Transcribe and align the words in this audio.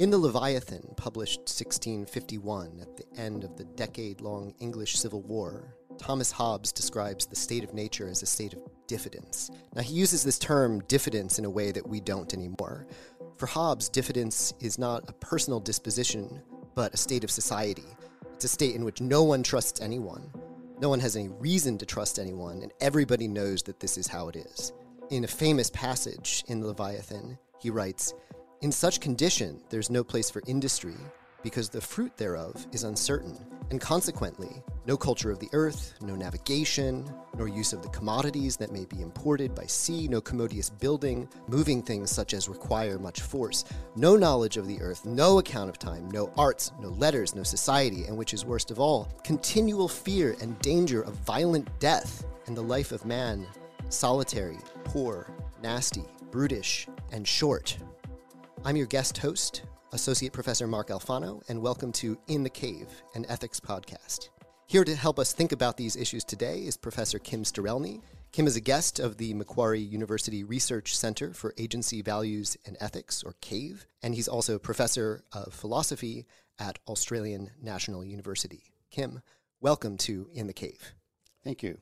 In 0.00 0.08
The 0.08 0.16
Leviathan, 0.16 0.94
published 0.96 1.40
1651 1.40 2.80
at 2.80 2.96
the 2.96 3.20
end 3.20 3.44
of 3.44 3.58
the 3.58 3.64
decade 3.64 4.22
long 4.22 4.54
English 4.58 4.98
Civil 4.98 5.20
War, 5.20 5.76
Thomas 5.98 6.32
Hobbes 6.32 6.72
describes 6.72 7.26
the 7.26 7.36
state 7.36 7.64
of 7.64 7.74
nature 7.74 8.08
as 8.08 8.22
a 8.22 8.26
state 8.26 8.54
of 8.54 8.62
diffidence. 8.86 9.50
Now, 9.74 9.82
he 9.82 9.92
uses 9.92 10.24
this 10.24 10.38
term 10.38 10.80
diffidence 10.84 11.38
in 11.38 11.44
a 11.44 11.50
way 11.50 11.70
that 11.70 11.86
we 11.86 12.00
don't 12.00 12.32
anymore. 12.32 12.86
For 13.36 13.44
Hobbes, 13.44 13.90
diffidence 13.90 14.54
is 14.58 14.78
not 14.78 15.04
a 15.06 15.12
personal 15.12 15.60
disposition, 15.60 16.40
but 16.74 16.94
a 16.94 16.96
state 16.96 17.22
of 17.22 17.30
society. 17.30 17.84
It's 18.32 18.46
a 18.46 18.48
state 18.48 18.76
in 18.76 18.86
which 18.86 19.02
no 19.02 19.22
one 19.22 19.42
trusts 19.42 19.82
anyone, 19.82 20.30
no 20.80 20.88
one 20.88 21.00
has 21.00 21.14
any 21.14 21.28
reason 21.28 21.76
to 21.76 21.84
trust 21.84 22.18
anyone, 22.18 22.62
and 22.62 22.72
everybody 22.80 23.28
knows 23.28 23.62
that 23.64 23.80
this 23.80 23.98
is 23.98 24.08
how 24.08 24.28
it 24.28 24.36
is. 24.36 24.72
In 25.10 25.24
a 25.24 25.28
famous 25.28 25.68
passage 25.68 26.42
in 26.48 26.66
Leviathan, 26.66 27.36
he 27.58 27.68
writes, 27.68 28.14
In 28.62 28.70
such 28.70 29.00
condition, 29.00 29.58
there's 29.70 29.88
no 29.88 30.04
place 30.04 30.28
for 30.28 30.42
industry, 30.46 30.92
because 31.42 31.70
the 31.70 31.80
fruit 31.80 32.14
thereof 32.18 32.66
is 32.72 32.84
uncertain, 32.84 33.38
and 33.70 33.80
consequently, 33.80 34.62
no 34.84 34.98
culture 34.98 35.30
of 35.30 35.38
the 35.38 35.48
earth, 35.54 35.94
no 36.02 36.14
navigation, 36.14 37.10
nor 37.38 37.48
use 37.48 37.72
of 37.72 37.80
the 37.80 37.88
commodities 37.88 38.58
that 38.58 38.70
may 38.70 38.84
be 38.84 39.00
imported 39.00 39.54
by 39.54 39.64
sea, 39.64 40.08
no 40.08 40.20
commodious 40.20 40.68
building, 40.68 41.26
moving 41.48 41.82
things 41.82 42.10
such 42.10 42.34
as 42.34 42.50
require 42.50 42.98
much 42.98 43.22
force, 43.22 43.64
no 43.96 44.14
knowledge 44.14 44.58
of 44.58 44.66
the 44.68 44.78
earth, 44.82 45.06
no 45.06 45.38
account 45.38 45.70
of 45.70 45.78
time, 45.78 46.10
no 46.10 46.30
arts, 46.36 46.72
no 46.82 46.90
letters, 46.90 47.34
no 47.34 47.42
society, 47.42 48.04
and 48.04 48.16
which 48.18 48.34
is 48.34 48.44
worst 48.44 48.70
of 48.70 48.78
all, 48.78 49.08
continual 49.24 49.88
fear 49.88 50.36
and 50.42 50.58
danger 50.58 51.00
of 51.00 51.14
violent 51.14 51.66
death, 51.78 52.26
and 52.46 52.54
the 52.54 52.60
life 52.60 52.92
of 52.92 53.06
man 53.06 53.46
solitary, 53.88 54.58
poor, 54.84 55.26
nasty, 55.62 56.04
brutish, 56.30 56.86
and 57.10 57.26
short. 57.26 57.78
I'm 58.62 58.76
your 58.76 58.86
guest 58.86 59.16
host, 59.16 59.62
Associate 59.92 60.30
Professor 60.30 60.66
Mark 60.66 60.88
Alfano, 60.88 61.42
and 61.48 61.62
welcome 61.62 61.92
to 61.92 62.18
In 62.28 62.42
the 62.42 62.50
Cave, 62.50 62.88
an 63.14 63.24
ethics 63.30 63.58
podcast. 63.58 64.28
Here 64.66 64.84
to 64.84 64.94
help 64.94 65.18
us 65.18 65.32
think 65.32 65.52
about 65.52 65.78
these 65.78 65.96
issues 65.96 66.24
today 66.24 66.58
is 66.66 66.76
Professor 66.76 67.18
Kim 67.18 67.42
Sterelny. 67.42 68.02
Kim 68.32 68.46
is 68.46 68.56
a 68.56 68.60
guest 68.60 68.98
of 69.00 69.16
the 69.16 69.32
Macquarie 69.32 69.80
University 69.80 70.44
Research 70.44 70.94
Center 70.94 71.32
for 71.32 71.54
Agency 71.56 72.02
Values 72.02 72.58
and 72.66 72.76
Ethics, 72.80 73.22
or 73.22 73.34
CAVE, 73.40 73.86
and 74.02 74.14
he's 74.14 74.28
also 74.28 74.58
professor 74.58 75.24
of 75.32 75.54
philosophy 75.54 76.26
at 76.58 76.78
Australian 76.86 77.52
National 77.62 78.04
University. 78.04 78.74
Kim, 78.90 79.22
welcome 79.62 79.96
to 79.96 80.28
In 80.34 80.48
the 80.48 80.52
Cave. 80.52 80.92
Thank 81.42 81.62
you. 81.62 81.78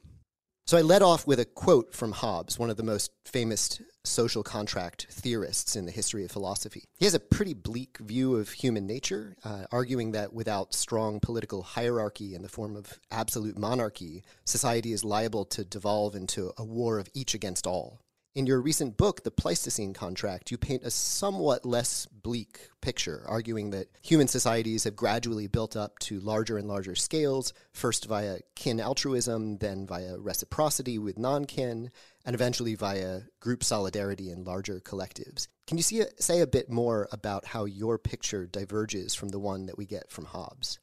So 0.69 0.77
I 0.77 0.83
led 0.83 1.00
off 1.00 1.27
with 1.27 1.41
a 1.41 1.47
quote 1.47 1.94
from 1.94 2.12
Hobbes, 2.12 2.58
one 2.58 2.69
of 2.69 2.77
the 2.77 2.83
most 2.83 3.11
famous 3.24 3.80
social 4.05 4.42
contract 4.42 5.06
theorists 5.11 5.77
in 5.77 5.86
the 5.86 5.91
history 5.91 6.27
of 6.27 6.30
philosophy. 6.30 6.84
He 6.98 7.06
has 7.06 7.14
a 7.14 7.20
pretty 7.20 7.55
bleak 7.55 7.97
view 7.97 8.36
of 8.36 8.50
human 8.50 8.86
nature, 8.86 9.34
uh, 9.42 9.64
arguing 9.72 10.12
that 10.12 10.34
without 10.34 10.74
strong 10.74 11.20
political 11.20 11.62
hierarchy 11.62 12.34
in 12.34 12.42
the 12.42 12.50
form 12.50 12.77
of 12.77 13.00
absolute 13.11 13.56
monarchy, 13.56 14.24
society 14.44 14.92
is 14.92 15.05
liable 15.05 15.46
to 15.46 15.64
devolve 15.64 16.14
into 16.14 16.52
a 16.58 16.64
war 16.64 16.98
of 16.98 17.08
each 17.14 17.33
against 17.33 17.66
all. 17.66 18.02
In 18.39 18.47
your 18.47 18.61
recent 18.61 18.97
book, 18.97 19.25
The 19.25 19.33
Pleistocene 19.33 19.92
Contract, 19.92 20.53
you 20.53 20.58
paint 20.58 20.84
a 20.84 20.92
somewhat 20.92 21.67
less 21.67 22.06
bleak 22.06 22.69
picture, 22.80 23.25
arguing 23.27 23.70
that 23.70 23.89
human 24.00 24.28
societies 24.28 24.84
have 24.84 24.95
gradually 24.95 25.48
built 25.48 25.75
up 25.75 25.98
to 25.98 26.20
larger 26.20 26.56
and 26.56 26.69
larger 26.69 26.95
scales, 26.95 27.53
first 27.72 28.06
via 28.06 28.39
kin 28.55 28.78
altruism, 28.78 29.56
then 29.56 29.89
via 29.89 30.17
reciprocity 30.17 31.00
with 31.00 31.19
non 31.19 31.47
kin, 31.47 31.91
and 32.25 32.34
eventually 32.36 32.77
via 32.77 33.22
group 33.41 33.64
solidarity 33.64 34.30
in 34.30 34.45
larger 34.45 34.78
collectives. 34.78 35.48
Can 35.67 35.77
you 35.77 35.83
see, 35.83 36.05
say 36.20 36.41
a 36.41 36.47
bit 36.47 36.70
more 36.70 37.08
about 37.11 37.45
how 37.45 37.64
your 37.64 37.98
picture 37.98 38.47
diverges 38.47 39.17
from 39.17 39.30
the 39.30 39.41
one 39.41 39.67
that 39.67 39.77
we 39.77 39.84
get 39.84 40.12
from 40.12 40.27
Hobbes? 40.27 40.78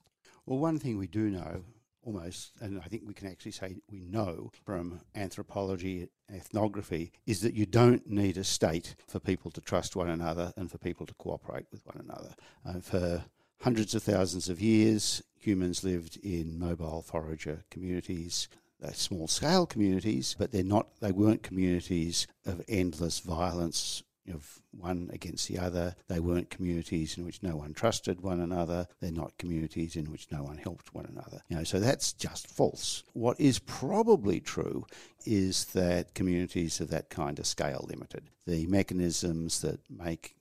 Well, 0.45 0.59
one 0.59 0.78
thing 0.78 0.97
we 0.97 1.08
do 1.08 1.30
know 1.30 1.64
almost, 2.06 2.52
and 2.61 2.80
I 2.80 2.88
think 2.88 3.03
we 3.06 3.14
can 3.14 3.28
actually 3.28 3.52
say 3.52 3.78
we 3.92 4.02
know 4.02 4.52
from 4.63 5.02
anthropology, 5.16 6.07
ethnography, 6.34 7.12
is 7.25 7.41
that 7.41 7.56
you 7.56 7.66
don't 7.66 8.07
need 8.07 8.38
a 8.38 8.44
state 8.44 8.96
for 9.07 9.19
people 9.19 9.52
to 9.52 9.62
trust 9.62 9.96
one 9.96 10.09
another 10.09 10.53
and 10.56 10.72
for 10.72 10.78
people 10.78 11.06
to 11.07 11.13
cooperate 11.16 11.66
with 11.72 11.81
one 11.85 12.06
another. 12.07 12.35
Uh, 12.66 12.79
for 12.79 13.25
hundreds 13.62 13.96
of 13.96 14.03
thousands 14.03 14.47
of 14.47 14.62
years, 14.62 15.24
humans 15.38 15.84
lived 15.84 16.18
in 16.18 16.59
mobile 16.59 17.02
forager 17.02 17.63
communities. 17.72 18.47
They're 18.79 18.94
small 18.94 19.28
scale 19.28 19.66
communities, 19.66 20.35
but 20.38 20.52
they're 20.52 20.63
not, 20.63 20.88
they 21.02 21.12
weren't 21.12 21.44
communities 21.44 22.28
of 22.46 22.62
endless 22.68 23.19
violence 23.19 24.03
of 24.34 24.62
one 24.72 25.09
against 25.13 25.47
the 25.47 25.59
other. 25.59 25.96
They 26.08 26.19
weren't 26.19 26.50
communities 26.50 27.18
in 27.18 27.25
which 27.25 27.44
no 27.44 27.56
one 27.56 27.74
trusted 27.74 28.22
one 28.22 28.40
another. 28.40 28.88
They're 29.00 29.12
not 29.12 29.38
communities 29.38 29.96
in 29.96 30.12
which 30.12 30.28
no 30.31 30.44
one 30.44 30.58
helped 30.58 30.94
one 30.94 31.06
another. 31.06 31.41
You 31.50 31.58
know, 31.58 31.63
so 31.63 31.80
that's 31.80 32.13
just 32.13 32.47
false. 32.47 33.03
What 33.14 33.40
is 33.40 33.59
probably 33.59 34.40
true 34.40 34.85
is 35.25 35.66
that 35.66 36.14
communities 36.14 36.80
of 36.80 36.90
that 36.90 37.09
kind 37.09 37.40
are 37.40 37.44
scale 37.44 37.85
limited. 37.88 38.30
The 38.46 38.66
mechanisms 38.68 39.62
that 39.62 39.80
make 39.90 40.35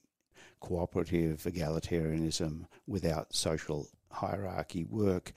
cooperative 0.61 1.43
egalitarianism 1.43 2.67
without 2.87 3.35
social 3.35 3.89
hierarchy 4.11 4.85
work 4.85 5.33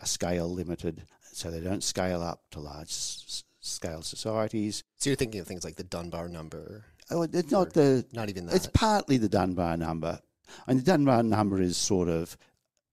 are 0.00 0.06
scale 0.06 0.52
limited, 0.52 1.04
so 1.32 1.50
they 1.50 1.60
don't 1.60 1.84
scale 1.84 2.22
up 2.22 2.42
to 2.50 2.60
large 2.60 2.90
scale 3.60 4.02
societies. 4.02 4.82
So 4.96 5.10
you're 5.10 5.16
thinking 5.16 5.40
of 5.40 5.46
things 5.46 5.64
like 5.64 5.76
the 5.76 5.84
Dunbar 5.84 6.28
number 6.28 6.84
Oh, 7.12 7.22
it's 7.22 7.50
not 7.50 7.72
the 7.72 8.04
not 8.12 8.28
even 8.28 8.46
that. 8.46 8.56
It's 8.56 8.68
partly 8.72 9.16
the 9.16 9.28
Dunbar 9.28 9.76
number, 9.76 10.20
and 10.66 10.78
the 10.78 10.84
Dunbar 10.84 11.22
number 11.22 11.60
is 11.60 11.76
sort 11.76 12.08
of 12.08 12.36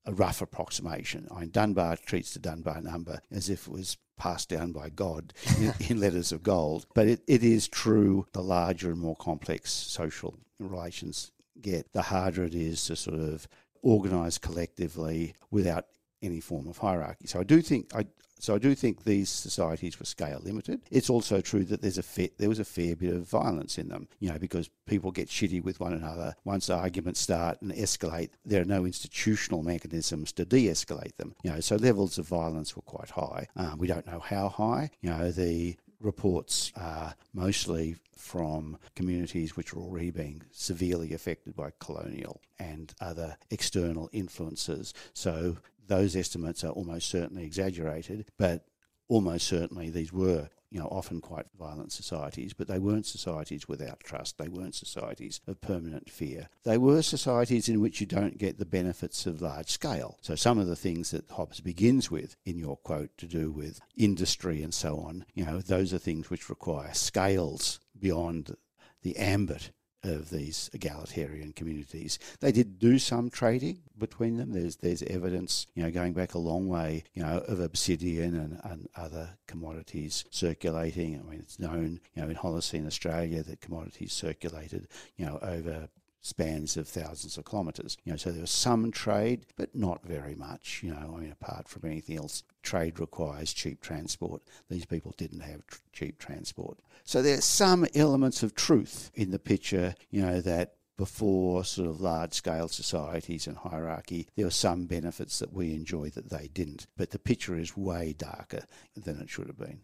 a 0.05 0.13
rough 0.13 0.41
approximation. 0.41 1.27
I 1.31 1.41
mean, 1.41 1.51
Dunbar 1.51 1.97
treats 1.97 2.33
the 2.33 2.39
Dunbar 2.39 2.81
number 2.81 3.21
as 3.31 3.49
if 3.49 3.67
it 3.67 3.71
was 3.71 3.97
passed 4.17 4.49
down 4.49 4.71
by 4.71 4.89
God 4.89 5.33
in, 5.57 5.73
in 5.89 5.99
letters 5.99 6.31
of 6.31 6.43
gold, 6.43 6.85
but 6.93 7.07
it, 7.07 7.21
it 7.27 7.43
is 7.43 7.67
true. 7.67 8.27
The 8.33 8.41
larger 8.43 8.91
and 8.91 8.99
more 8.99 9.15
complex 9.15 9.71
social 9.71 10.35
relations 10.59 11.31
get, 11.61 11.91
the 11.93 12.01
harder 12.03 12.43
it 12.43 12.55
is 12.55 12.85
to 12.85 12.95
sort 12.95 13.19
of 13.19 13.47
organise 13.81 14.37
collectively 14.37 15.33
without 15.51 15.85
any 16.21 16.39
form 16.39 16.67
of 16.67 16.77
hierarchy. 16.77 17.27
So 17.27 17.39
I 17.39 17.43
do 17.43 17.61
think 17.61 17.95
I 17.95 18.05
so 18.39 18.55
I 18.55 18.57
do 18.57 18.73
think 18.73 19.03
these 19.03 19.29
societies 19.29 19.99
were 19.99 20.05
scale 20.05 20.41
limited. 20.43 20.81
It's 20.89 21.09
also 21.09 21.41
true 21.41 21.63
that 21.65 21.81
there's 21.81 21.97
a 21.97 22.29
there 22.37 22.49
was 22.49 22.59
a 22.59 22.65
fair 22.65 22.95
bit 22.95 23.13
of 23.13 23.27
violence 23.27 23.77
in 23.77 23.89
them, 23.89 24.07
you 24.19 24.31
know, 24.31 24.39
because 24.39 24.69
people 24.85 25.11
get 25.11 25.27
shitty 25.27 25.63
with 25.63 25.79
one 25.79 25.93
another. 25.93 26.35
Once 26.45 26.69
arguments 26.69 27.19
start 27.19 27.61
and 27.61 27.71
escalate, 27.71 28.29
there 28.45 28.61
are 28.61 28.65
no 28.65 28.85
institutional 28.85 29.63
mechanisms 29.63 30.31
to 30.33 30.45
de-escalate 30.45 31.15
them. 31.17 31.35
You 31.43 31.51
know, 31.51 31.59
so 31.59 31.75
levels 31.75 32.17
of 32.17 32.27
violence 32.27 32.75
were 32.75 32.81
quite 32.81 33.11
high. 33.11 33.47
Um, 33.55 33.77
we 33.77 33.87
don't 33.87 34.07
know 34.07 34.19
how 34.19 34.49
high. 34.49 34.89
You 35.01 35.09
know, 35.09 35.31
the 35.31 35.75
reports 35.99 36.71
are 36.75 37.15
mostly 37.33 37.97
from 38.15 38.77
communities 38.95 39.55
which 39.55 39.73
are 39.73 39.79
already 39.79 40.11
being 40.11 40.41
severely 40.51 41.13
affected 41.13 41.55
by 41.55 41.71
colonial 41.79 42.41
and 42.59 42.93
other 43.01 43.37
external 43.49 44.09
influences. 44.11 44.93
So 45.13 45.57
those 45.89 46.15
estimates 46.15 46.63
are 46.63 46.71
almost 46.71 47.09
certainly 47.09 47.43
exaggerated, 47.43 48.27
but 48.37 48.65
almost 49.09 49.47
certainly 49.47 49.89
these 49.89 50.13
were 50.13 50.49
you 50.71 50.79
know, 50.79 50.87
often 50.87 51.19
quite 51.19 51.47
violent 51.57 51.91
societies, 51.91 52.53
but 52.53 52.67
they 52.67 52.79
weren't 52.79 53.05
societies 53.05 53.67
without 53.67 53.99
trust. 54.01 54.37
They 54.37 54.47
weren't 54.47 54.75
societies 54.75 55.41
of 55.47 55.61
permanent 55.61 56.09
fear. 56.09 56.49
They 56.63 56.77
were 56.77 57.01
societies 57.01 57.69
in 57.69 57.81
which 57.81 57.99
you 57.99 58.05
don't 58.05 58.37
get 58.37 58.59
the 58.59 58.65
benefits 58.65 59.25
of 59.25 59.41
large 59.41 59.69
scale. 59.69 60.17
So 60.21 60.35
some 60.35 60.59
of 60.59 60.67
the 60.67 60.75
things 60.75 61.11
that 61.11 61.29
Hobbes 61.31 61.59
begins 61.59 62.11
with 62.11 62.35
in 62.45 62.57
your 62.57 62.77
quote 62.77 63.17
to 63.17 63.25
do 63.25 63.51
with 63.51 63.81
industry 63.97 64.61
and 64.61 64.73
so 64.73 64.97
on, 64.97 65.25
you 65.33 65.45
know, 65.45 65.59
those 65.59 65.93
are 65.93 65.97
things 65.97 66.29
which 66.29 66.49
require 66.49 66.93
scales 66.93 67.79
beyond 67.99 68.55
the 69.01 69.17
ambit 69.17 69.71
of 70.03 70.29
these 70.29 70.69
egalitarian 70.73 71.53
communities. 71.53 72.19
They 72.39 72.51
did 72.51 72.79
do 72.79 72.99
some 72.99 73.29
trading 73.29 73.79
between 73.97 74.37
them. 74.37 74.53
There's 74.53 74.77
there's 74.77 75.03
evidence, 75.03 75.67
you 75.75 75.83
know, 75.83 75.91
going 75.91 76.13
back 76.13 76.33
a 76.33 76.39
long 76.39 76.67
way, 76.67 77.03
you 77.13 77.23
know, 77.23 77.39
of 77.47 77.59
obsidian 77.59 78.35
and, 78.35 78.59
and 78.63 78.87
other 78.95 79.37
commodities 79.47 80.25
circulating. 80.29 81.19
I 81.19 81.29
mean, 81.29 81.39
it's 81.39 81.59
known, 81.59 81.99
you 82.15 82.21
know, 82.21 82.29
in 82.29 82.35
Holocene 82.35 82.87
Australia 82.87 83.43
that 83.43 83.61
commodities 83.61 84.13
circulated, 84.13 84.87
you 85.17 85.25
know, 85.25 85.39
over 85.41 85.89
spans 86.21 86.77
of 86.77 86.87
thousands 86.87 87.37
of 87.37 87.45
kilometres. 87.45 87.97
You 88.03 88.13
know, 88.13 88.17
so 88.17 88.31
there 88.31 88.41
was 88.41 88.51
some 88.51 88.91
trade, 88.91 89.45
but 89.55 89.75
not 89.75 90.03
very 90.03 90.35
much. 90.35 90.81
You 90.83 90.91
know, 90.91 91.15
I 91.15 91.19
mean, 91.19 91.31
apart 91.31 91.67
from 91.67 91.89
anything 91.89 92.17
else, 92.17 92.43
trade 92.63 92.99
requires 92.99 93.53
cheap 93.53 93.81
transport. 93.81 94.41
These 94.69 94.85
people 94.85 95.13
didn't 95.17 95.41
have 95.41 95.65
tr- 95.67 95.79
cheap 95.93 96.19
transport. 96.19 96.79
So 97.03 97.21
there's 97.21 97.45
some 97.45 97.87
elements 97.95 98.43
of 98.43 98.55
truth 98.55 99.11
in 99.15 99.31
the 99.31 99.39
picture. 99.39 99.95
You 100.09 100.21
know 100.21 100.41
that 100.41 100.73
before 100.97 101.63
sort 101.63 101.87
of 101.87 102.01
large 102.01 102.33
scale 102.33 102.67
societies 102.67 103.47
and 103.47 103.55
hierarchy, 103.55 104.27
there 104.35 104.45
were 104.45 104.51
some 104.51 104.85
benefits 104.85 105.39
that 105.39 105.53
we 105.53 105.73
enjoy 105.73 106.09
that 106.09 106.29
they 106.29 106.49
didn't. 106.53 106.87
But 106.97 107.11
the 107.11 107.19
picture 107.19 107.57
is 107.57 107.77
way 107.77 108.13
darker 108.17 108.65
than 108.97 109.21
it 109.21 109.29
should 109.29 109.47
have 109.47 109.57
been. 109.57 109.79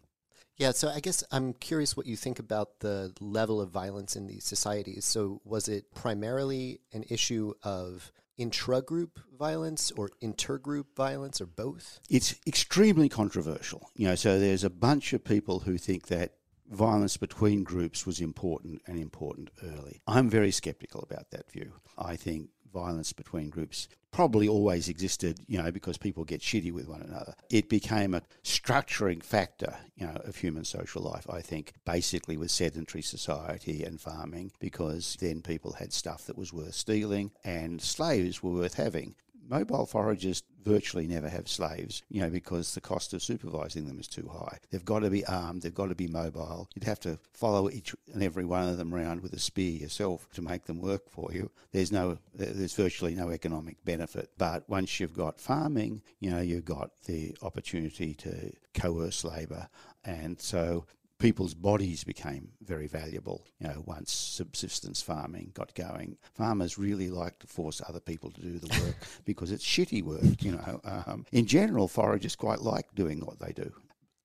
Yeah, 0.56 0.70
so 0.72 0.88
I 0.88 1.00
guess 1.00 1.22
I'm 1.30 1.52
curious 1.52 1.96
what 1.96 2.06
you 2.06 2.16
think 2.16 2.38
about 2.38 2.80
the 2.80 3.12
level 3.20 3.60
of 3.60 3.70
violence 3.70 4.16
in 4.16 4.26
these 4.26 4.44
societies. 4.44 5.04
So, 5.04 5.40
was 5.44 5.68
it 5.68 5.94
primarily 5.94 6.80
an 6.92 7.04
issue 7.10 7.52
of 7.62 8.10
intragroup 8.38 9.10
violence 9.38 9.90
or 9.92 10.10
intergroup 10.22 10.86
violence 10.96 11.40
or 11.40 11.46
both? 11.46 12.00
It's 12.08 12.34
extremely 12.46 13.08
controversial. 13.08 13.90
You 13.96 14.08
know, 14.08 14.14
so 14.14 14.38
there's 14.38 14.64
a 14.64 14.70
bunch 14.70 15.12
of 15.12 15.24
people 15.24 15.60
who 15.60 15.76
think 15.78 16.06
that 16.06 16.32
violence 16.70 17.16
between 17.16 17.62
groups 17.62 18.06
was 18.06 18.20
important 18.20 18.82
and 18.86 18.98
important 18.98 19.50
early. 19.62 20.00
I'm 20.06 20.28
very 20.28 20.50
skeptical 20.50 21.00
about 21.02 21.30
that 21.30 21.50
view. 21.50 21.72
I 21.98 22.16
think 22.16 22.50
violence 22.72 23.12
between 23.12 23.50
groups 23.50 23.88
probably 24.16 24.48
always 24.48 24.88
existed, 24.88 25.38
you 25.46 25.62
know, 25.62 25.70
because 25.70 25.98
people 25.98 26.24
get 26.24 26.40
shitty 26.40 26.72
with 26.72 26.88
one 26.88 27.02
another. 27.02 27.34
It 27.50 27.68
became 27.68 28.14
a 28.14 28.22
structuring 28.42 29.22
factor, 29.22 29.76
you 29.94 30.06
know, 30.06 30.16
of 30.24 30.36
human 30.36 30.64
social 30.64 31.02
life, 31.02 31.26
I 31.28 31.42
think, 31.42 31.74
basically 31.84 32.38
with 32.38 32.50
sedentary 32.50 33.02
society 33.02 33.84
and 33.84 34.00
farming, 34.00 34.52
because 34.58 35.18
then 35.20 35.42
people 35.42 35.74
had 35.74 35.92
stuff 35.92 36.24
that 36.28 36.38
was 36.38 36.50
worth 36.50 36.72
stealing 36.72 37.30
and 37.44 37.78
slaves 37.82 38.42
were 38.42 38.52
worth 38.52 38.72
having 38.72 39.16
mobile 39.48 39.86
foragers 39.86 40.42
virtually 40.64 41.06
never 41.06 41.28
have 41.28 41.48
slaves, 41.48 42.02
you 42.08 42.20
know, 42.20 42.30
because 42.30 42.74
the 42.74 42.80
cost 42.80 43.14
of 43.14 43.22
supervising 43.22 43.86
them 43.86 44.00
is 44.00 44.08
too 44.08 44.28
high. 44.32 44.58
They've 44.70 44.84
got 44.84 45.00
to 45.00 45.10
be 45.10 45.24
armed, 45.26 45.62
they've 45.62 45.74
got 45.74 45.88
to 45.88 45.94
be 45.94 46.08
mobile. 46.08 46.68
You'd 46.74 46.84
have 46.84 47.00
to 47.00 47.18
follow 47.32 47.70
each 47.70 47.94
and 48.12 48.22
every 48.22 48.44
one 48.44 48.68
of 48.68 48.76
them 48.76 48.94
around 48.94 49.22
with 49.22 49.32
a 49.32 49.38
spear 49.38 49.70
yourself 49.70 50.28
to 50.34 50.42
make 50.42 50.64
them 50.64 50.80
work 50.80 51.08
for 51.08 51.32
you. 51.32 51.50
There's 51.72 51.92
no, 51.92 52.18
there's 52.34 52.74
virtually 52.74 53.14
no 53.14 53.30
economic 53.30 53.84
benefit. 53.84 54.30
But 54.38 54.68
once 54.68 54.98
you've 54.98 55.16
got 55.16 55.40
farming, 55.40 56.02
you 56.20 56.30
know, 56.30 56.40
you've 56.40 56.64
got 56.64 56.90
the 57.04 57.36
opportunity 57.42 58.14
to 58.14 58.52
coerce 58.74 59.24
labour. 59.24 59.68
And 60.04 60.40
so 60.40 60.86
people's 61.18 61.54
bodies 61.54 62.04
became 62.04 62.50
very 62.62 62.86
valuable. 62.86 63.46
You 63.60 63.68
know, 63.68 63.82
once 63.86 64.12
subsistence 64.12 65.02
farming 65.02 65.52
got 65.54 65.74
going, 65.74 66.16
farmers 66.34 66.78
really 66.78 67.10
like 67.10 67.38
to 67.40 67.46
force 67.46 67.80
other 67.88 68.00
people 68.00 68.30
to 68.32 68.40
do 68.40 68.58
the 68.58 68.80
work 68.82 68.96
because 69.24 69.50
it's 69.50 69.64
shitty 69.64 70.02
work. 70.02 70.42
You 70.42 70.52
know, 70.52 70.80
um, 70.84 71.24
in 71.32 71.46
general, 71.46 71.88
foragers 71.88 72.36
quite 72.36 72.60
like 72.60 72.94
doing 72.94 73.20
what 73.20 73.40
they 73.40 73.52
do. 73.52 73.72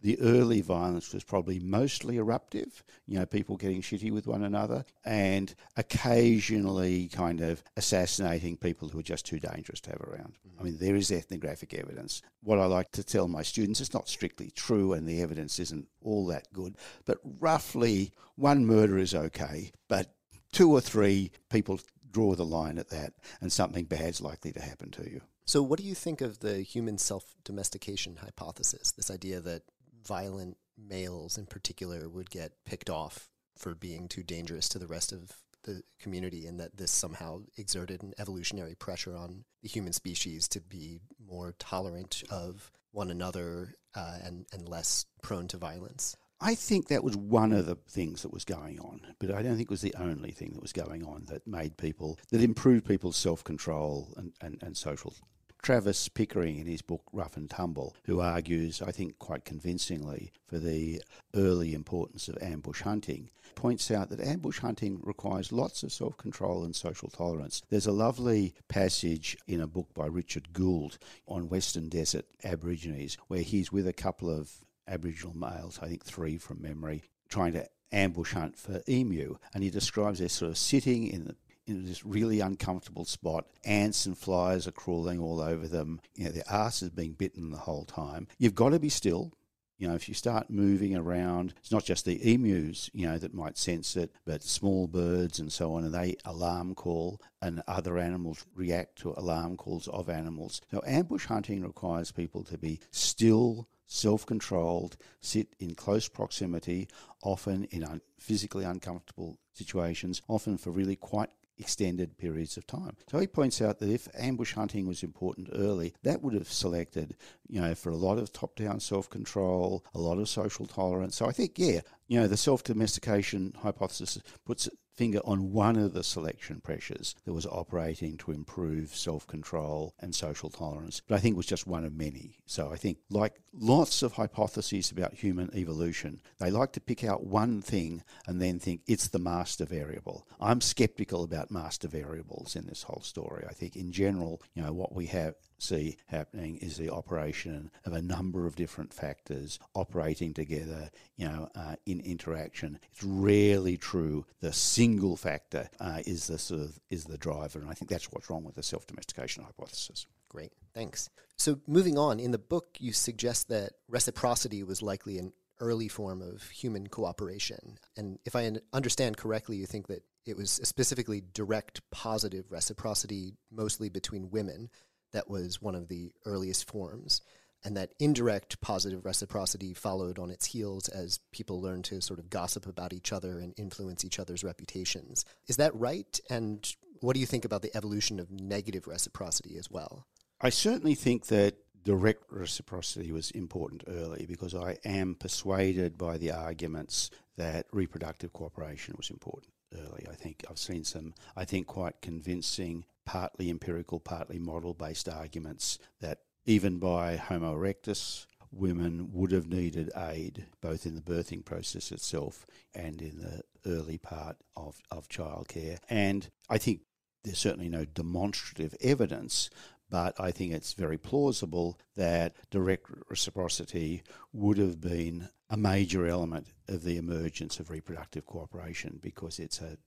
The 0.01 0.19
early 0.19 0.62
violence 0.62 1.13
was 1.13 1.24
probably 1.24 1.59
mostly 1.59 2.18
eruptive, 2.18 2.83
you 3.06 3.19
know, 3.19 3.25
people 3.25 3.56
getting 3.56 3.81
shitty 3.81 4.12
with 4.12 4.25
one 4.25 4.44
another, 4.44 4.83
and 5.06 5.53
occasionally 5.77 7.07
kind 7.09 7.42
of 7.42 7.63
assassinating 7.77 8.57
people 8.57 8.89
who 8.89 9.00
are 9.00 9.03
just 9.03 9.27
too 9.27 9.39
dangerous 9.39 9.80
to 9.81 9.92
have 9.92 10.01
around. 10.01 10.38
Mm-hmm. 10.48 10.59
I 10.59 10.63
mean, 10.63 10.77
there 10.80 10.95
is 10.95 11.12
ethnographic 11.12 11.75
evidence. 11.75 12.24
What 12.42 12.57
I 12.57 12.65
like 12.65 12.92
to 12.94 13.03
tell 13.03 13.27
my 13.27 13.44
students 13.44 13.80
is 13.80 13.94
not 13.94 14.09
strictly 14.09 14.50
true, 14.50 14.94
and 14.94 15.07
the 15.07 15.21
evidence 15.21 15.59
isn't 15.59 15.88
all 16.01 16.25
that 16.27 16.51
good, 16.51 16.77
but 17.06 17.19
roughly 17.39 18.12
one 18.36 18.65
murder 18.65 18.98
is 18.98 19.13
okay, 19.13 19.71
but 19.88 20.15
two 20.51 20.71
or 20.71 20.81
three 20.81 21.31
people 21.50 21.80
draw 22.12 22.36
the 22.36 22.45
line 22.45 22.77
at 22.77 22.89
that, 22.89 23.13
and 23.39 23.51
something 23.51 23.86
bad's 23.86 24.21
likely 24.21 24.51
to 24.51 24.62
happen 24.62 24.89
to 24.92 25.09
you. 25.09 25.21
So, 25.45 25.62
what 25.62 25.80
do 25.80 25.86
you 25.86 25.95
think 25.95 26.21
of 26.21 26.39
the 26.39 26.62
human 26.62 26.98
self 26.98 27.36
domestication 27.44 28.18
hypothesis? 28.18 28.92
This 28.92 29.12
idea 29.12 29.39
that 29.42 29.63
violent 30.06 30.57
males 30.77 31.38
in 31.38 31.45
particular 31.45 32.09
would 32.09 32.30
get 32.30 32.53
picked 32.65 32.89
off 32.89 33.30
for 33.57 33.75
being 33.75 34.07
too 34.07 34.24
dangerous 34.24 34.68
to 34.69 34.80
the 34.80 34.88
rest 34.88 35.12
of 35.12 35.31
the 35.63 35.83
community 36.00 36.48
and 36.48 36.59
that 36.59 36.77
this 36.77 36.92
somehow 36.92 37.42
exerted 37.57 38.01
an 38.01 38.13
evolutionary 38.18 38.75
pressure 38.75 39.15
on 39.15 39.44
the 39.62 39.69
human 39.69 39.94
species 39.94 40.48
to 40.48 40.59
be 40.59 41.00
more 41.24 41.53
tolerant 41.59 42.24
of 42.31 42.71
one 42.92 43.12
another 43.12 43.75
uh, 43.95 44.18
and, 44.24 44.45
and 44.51 44.68
less 44.68 45.06
prone 45.21 45.48
to 45.48 45.57
violence. 45.57 46.15
I 46.44 46.56
think 46.56 46.88
that 46.88 47.03
was 47.03 47.15
one 47.15 47.53
of 47.53 47.68
the 47.68 47.75
things 47.75 48.24
that 48.24 48.33
was 48.33 48.44
going 48.44 48.80
on, 48.80 49.01
but 49.19 49.30
I 49.30 49.44
don't 49.44 49.56
think 49.56 49.68
it 49.68 49.69
was 49.69 49.81
the 49.81 49.94
only 50.00 50.31
thing 50.31 50.53
that 50.53 50.62
was 50.62 50.74
going 50.74 51.06
on 51.06 51.25
that 51.27 51.45
made 51.45 51.77
people, 51.77 52.18
that 52.31 52.42
improved 52.42 52.88
people's 52.88 53.15
self 53.15 53.44
control 53.44 54.12
and, 54.18 54.33
and, 54.42 54.57
and 54.63 54.75
social 54.75 55.13
Travis 55.62 56.10
Pickering, 56.10 56.58
in 56.58 56.66
his 56.66 56.81
book 56.81 57.04
Rough 57.13 57.38
and 57.38 57.50
Tumble, 57.50 57.96
who 58.06 58.19
argues, 58.19 58.81
I 58.81 58.92
think 58.92 59.19
quite 59.19 59.46
convincingly, 59.46 60.31
for 60.48 60.58
the 60.58 61.02
early 61.36 61.74
importance 61.74 62.28
of 62.28 62.42
ambush 62.42 62.81
hunting, 62.81 63.30
points 63.54 63.92
out 63.92 64.10
that 64.10 64.19
ambush 64.19 64.60
hunting 64.60 65.00
requires 65.04 65.52
lots 65.52 65.84
of 65.84 65.94
self 65.94 66.18
control 66.18 66.63
and 66.63 66.75
social 66.75 67.10
tolerance. 67.10 67.62
There's 67.69 67.86
a 67.86 67.92
lovely 67.92 68.56
passage 68.69 69.38
in 69.48 69.62
a 69.62 69.68
book 69.68 69.94
by 69.94 70.08
Richard 70.08 70.52
Gould 70.52 70.98
on 71.28 71.50
Western 71.50 71.90
Desert 71.90 72.25
Aborigines 72.44 73.18
where 73.28 73.42
he's 73.42 73.72
with 73.72 73.88
a 73.88 73.94
couple 73.94 74.30
of 74.30 74.52
Aboriginal 74.88 75.38
males, 75.38 75.80
I 75.81 75.88
think 75.88 76.04
three 76.04 76.38
from 76.38 76.62
memory, 76.62 77.04
trying 77.30 77.54
to 77.54 77.68
ambush 77.92 78.34
hunt 78.34 78.58
for 78.58 78.81
emu. 78.90 79.38
And 79.54 79.63
he 79.63 79.69
describes 79.69 80.19
their 80.19 80.30
sort 80.30 80.52
of 80.52 80.58
sitting 80.58 81.08
in 81.08 81.25
the 81.25 81.36
in 81.68 81.86
this 81.86 82.06
really 82.06 82.40
uncomfortable 82.40 83.06
spot. 83.06 83.46
Ants 83.63 84.06
and 84.06 84.18
flies 84.18 84.68
are 84.68 84.72
crawling 84.72 85.19
all 85.19 85.40
over 85.42 85.68
them. 85.68 86.02
You 86.16 86.25
know, 86.25 86.31
their 86.31 86.50
ass 86.50 86.81
is 86.81 86.90
being 86.90 87.13
bitten 87.13 87.52
the 87.52 87.58
whole 87.58 87.86
time. 87.86 88.28
You've 88.38 88.56
got 88.56 88.69
to 88.69 88.80
be 88.80 88.90
still. 88.90 89.34
You 89.78 89.88
know, 89.88 89.96
if 89.96 90.08
you 90.08 90.13
start 90.13 90.52
moving 90.52 90.96
around, 90.96 91.56
it's 91.58 91.72
not 91.72 91.84
just 91.84 92.06
the 92.06 92.34
emus, 92.34 92.92
you 92.94 93.08
know, 93.08 93.18
that 93.18 93.34
might 93.34 93.58
sense 93.58 93.96
it, 93.96 94.12
but 94.25 94.44
small 94.44 94.86
birds 94.86 95.40
and 95.40 95.52
so 95.52 95.74
on, 95.74 95.84
and 95.84 95.92
they 95.92 96.18
alarm 96.24 96.75
call, 96.75 97.19
and 97.42 97.63
other 97.68 97.98
animals 97.98 98.46
react 98.54 98.98
to 99.00 99.16
alarm 99.18 99.58
calls 99.58 99.88
of 99.88 100.08
animals. 100.08 100.62
So 100.69 100.84
ambush 100.86 101.25
hunting 101.25 101.63
requires 101.63 102.12
people 102.12 102.44
to 102.44 102.60
be 102.60 102.80
still, 102.92 103.68
self 103.88 104.24
controlled, 104.24 104.98
sit 105.19 105.56
in 105.60 105.74
close 105.74 106.08
proximity, 106.08 106.88
often 107.24 107.63
in 107.72 107.84
un- 107.84 108.02
physically 108.19 108.66
uncomfortable 108.66 109.40
situations, 109.54 110.22
often 110.28 110.60
for 110.60 110.69
really 110.69 110.96
quite 110.96 111.31
extended 111.62 112.18
periods 112.18 112.58
of 112.58 112.68
time. 112.68 112.98
So 113.10 113.19
he 113.19 113.28
points 113.28 113.62
out 113.62 113.80
that 113.80 113.90
if 113.90 114.08
ambush 114.18 114.54
hunting 114.54 114.88
was 114.88 115.04
important 115.04 115.50
early, 115.54 115.94
that 116.04 116.22
would 116.22 116.34
have 116.34 116.52
selected, 116.52 117.16
you 117.48 117.62
know, 117.62 117.75
for 117.75 117.92
a 117.92 117.96
lot 117.96 118.18
of 118.18 118.34
top 118.34 118.56
down 118.56 118.80
self 118.80 119.10
control, 119.10 119.86
a 119.94 120.00
lot 120.00 120.18
of 120.18 120.28
social 120.28 120.66
tolerance. 120.66 121.16
So 121.16 121.28
I 121.28 121.31
think, 121.31 121.54
yeah, 121.58 121.81
you 122.08 122.19
know, 122.19 122.28
the 122.28 122.38
self 122.38 122.63
domestication 122.63 123.54
hypothesis 123.62 124.19
puts 124.46 124.68
finger 124.96 125.20
on 125.24 125.52
one 125.52 125.78
of 125.78 125.94
the 125.94 126.04
selection 126.04 126.62
pressures 126.62 127.16
that 127.26 127.34
was 127.34 127.46
operating 127.46 128.18
to 128.18 128.32
improve 128.32 128.96
self 128.96 129.26
control 129.28 129.94
and 130.00 130.14
social 130.14 130.50
tolerance, 130.50 131.02
but 131.08 131.16
I 131.16 131.20
think 131.20 131.34
it 131.34 131.38
was 131.38 131.46
just 131.46 131.68
one 131.68 131.86
of 131.86 131.94
many. 131.94 132.40
So 132.46 132.72
I 132.72 132.76
think, 132.76 132.98
like 133.10 133.42
lots 133.54 134.04
of 134.04 134.14
hypotheses 134.14 134.92
about 134.92 135.14
human 135.14 135.50
evolution, 135.56 136.22
they 136.40 136.52
like 136.52 136.74
to 136.74 136.82
pick 136.82 137.04
out 137.04 137.26
one 137.26 137.62
thing 137.62 138.04
and 138.28 138.42
then 138.42 138.60
think 138.60 138.82
it's 138.88 139.08
the 139.08 139.20
master 139.20 139.66
variable. 139.66 140.28
I'm 140.40 140.62
skeptical 140.62 141.24
about 141.24 141.52
master 141.52 141.88
variables 141.88 142.56
in 142.56 142.68
this 142.68 142.84
whole 142.84 143.02
story. 143.02 143.46
I 143.50 143.54
think, 143.54 143.76
in 143.76 143.92
general, 143.92 144.42
you 144.54 144.62
know, 144.62 144.74
what 144.74 144.94
we 144.94 145.08
have 145.08 145.36
see 145.62 145.98
happening 146.08 146.58
is 146.58 146.77
the 146.77 146.89
operation 146.89 147.72
of 147.86 147.94
a 147.94 148.01
number 148.01 148.46
of 148.46 148.56
different 148.56 148.94
factors 148.94 149.60
operating 149.75 150.34
together, 150.34 150.89
you 151.15 151.25
know, 151.25 151.50
uh, 151.56 151.75
in 151.86 152.00
interaction. 152.01 152.80
It's 152.91 153.03
rarely 153.03 153.77
true 153.77 154.25
the 154.39 154.53
single 154.53 155.15
factor 155.15 155.70
uh, 155.80 156.00
is 156.06 156.27
the 156.27 156.38
sort 156.38 156.62
of 156.62 156.80
is 156.89 157.06
the 157.06 157.18
driver, 157.18 157.60
and 157.60 157.70
I 157.70 157.74
think 157.74 157.89
that's 157.89 158.12
what's 158.12 158.30
wrong 158.30 158.44
with 158.44 158.56
the 158.56 158.63
self-domestication 158.63 159.44
hypothesis. 159.44 160.06
Great, 160.30 160.51
thanks. 160.74 161.10
So 161.38 161.60
moving 161.68 161.98
on, 161.98 162.20
in 162.20 162.32
the 162.32 162.38
book, 162.38 162.77
you 162.80 162.94
suggest 162.94 163.50
that 163.50 163.74
reciprocity 163.88 164.63
was 164.63 164.82
likely 164.82 165.18
an 165.18 165.34
early 165.60 165.88
form 165.88 166.22
of 166.22 166.50
human 166.50 166.88
cooperation, 166.88 167.77
and 167.96 168.18
if 168.25 168.36
I 168.36 168.51
understand 168.74 169.18
correctly, 169.18 169.58
you 169.58 169.65
think 169.65 169.88
that 169.88 170.03
it 170.25 170.38
was 170.38 170.51
specifically 170.51 171.24
direct 171.34 171.82
positive 171.89 172.51
reciprocity, 172.51 173.34
mostly 173.51 173.89
between 173.89 174.30
women, 174.30 174.70
that 175.12 175.30
was 175.30 175.62
one 175.62 175.75
of 175.75 175.88
the 175.88 176.12
earliest 176.25 176.70
forms, 176.70 177.22
and 177.63 177.77
that 177.77 177.94
indirect 178.00 178.60
positive 178.62 179.06
reciprocity 179.06 179.74
followed 179.74 180.18
on 180.18 180.32
its 180.32 180.48
heels 180.48 180.88
as 180.89 181.20
people 181.32 181.62
learned 181.62 181.86
to 181.86 182.01
sort 182.01 182.20
of 182.20 182.30
gossip 182.30 182.65
about 182.65 182.94
each 182.94 183.13
other 183.13 183.39
and 183.39 183.53
influence 183.58 184.03
each 184.03 184.20
other's 184.20 184.44
reputations. 184.44 185.25
Is 185.48 185.58
that 185.58 185.75
right? 185.75 186.20
And 186.30 186.68
what 187.01 187.13
do 187.13 187.20
you 187.20 187.25
think 187.25 187.46
about 187.46 187.62
the 187.62 187.75
evolution 187.75 188.20
of 188.20 188.32
negative 188.32 188.88
reciprocity 188.88 189.58
as 189.58 189.70
well? 189.70 190.08
I 190.39 190.50
certainly 190.50 190.96
think 190.96 191.27
that 191.27 191.56
direct 191.84 192.24
reciprocity 192.32 193.12
was 193.12 193.32
important 193.32 193.84
early 193.88 194.25
because 194.27 194.56
I 194.56 194.77
am 194.86 195.15
persuaded 195.15 195.98
by 195.98 196.18
the 196.18 196.32
arguments 196.32 197.10
that 197.38 197.65
reproductive 197.72 198.34
cooperation 198.34 198.96
was 198.98 199.10
important 199.10 199.53
early. 199.75 200.06
I 200.10 200.15
think 200.15 200.44
I've 200.50 200.60
seen 200.60 200.84
some, 200.84 201.13
I 201.36 201.46
think, 201.46 201.68
quite 201.68 202.01
convincing 202.01 202.86
partly 203.12 203.50
empirical, 203.50 204.00
partly 204.00 204.39
model 204.39 204.74
based 204.74 205.10
arguments 205.10 205.77
that 206.00 206.20
even 206.46 206.80
by 206.80 207.18
Homo 207.18 207.58
erectus, 207.58 208.25
women 208.53 209.10
would 209.12 209.34
have 209.34 209.50
needed 209.50 209.91
aid 209.98 210.46
both 210.62 210.86
in 210.86 210.96
the 210.96 211.01
birthing 211.01 211.44
process 211.44 211.91
itself 211.91 212.46
and 212.74 213.01
in 213.01 213.20
the 213.20 213.41
early 213.70 213.98
part 213.98 214.38
of, 214.56 214.80
of 214.89 215.10
childcare. 215.10 215.77
And 215.89 216.30
I 216.50 216.58
think 216.58 216.84
there's 217.25 217.38
certainly 217.38 217.68
no 217.68 217.84
demonstrative 217.84 218.74
evidence, 218.80 219.50
but 219.89 220.18
I 220.18 220.32
think 220.32 220.53
it's 220.53 220.72
very 220.72 220.98
plausible 220.98 221.77
that 221.98 222.38
direct 222.50 222.86
reciprocity 223.10 224.03
would 224.32 224.58
have 224.58 224.80
been 224.80 225.27
a 225.50 225.58
major 225.58 226.08
element 226.08 226.48
of 226.70 226.84
the 226.84 226.96
emergence 226.96 227.60
of 227.60 227.72
reproductive 227.72 228.25
cooperation 228.25 229.00
because 229.01 229.38
it's 229.38 229.60
a 229.60 229.77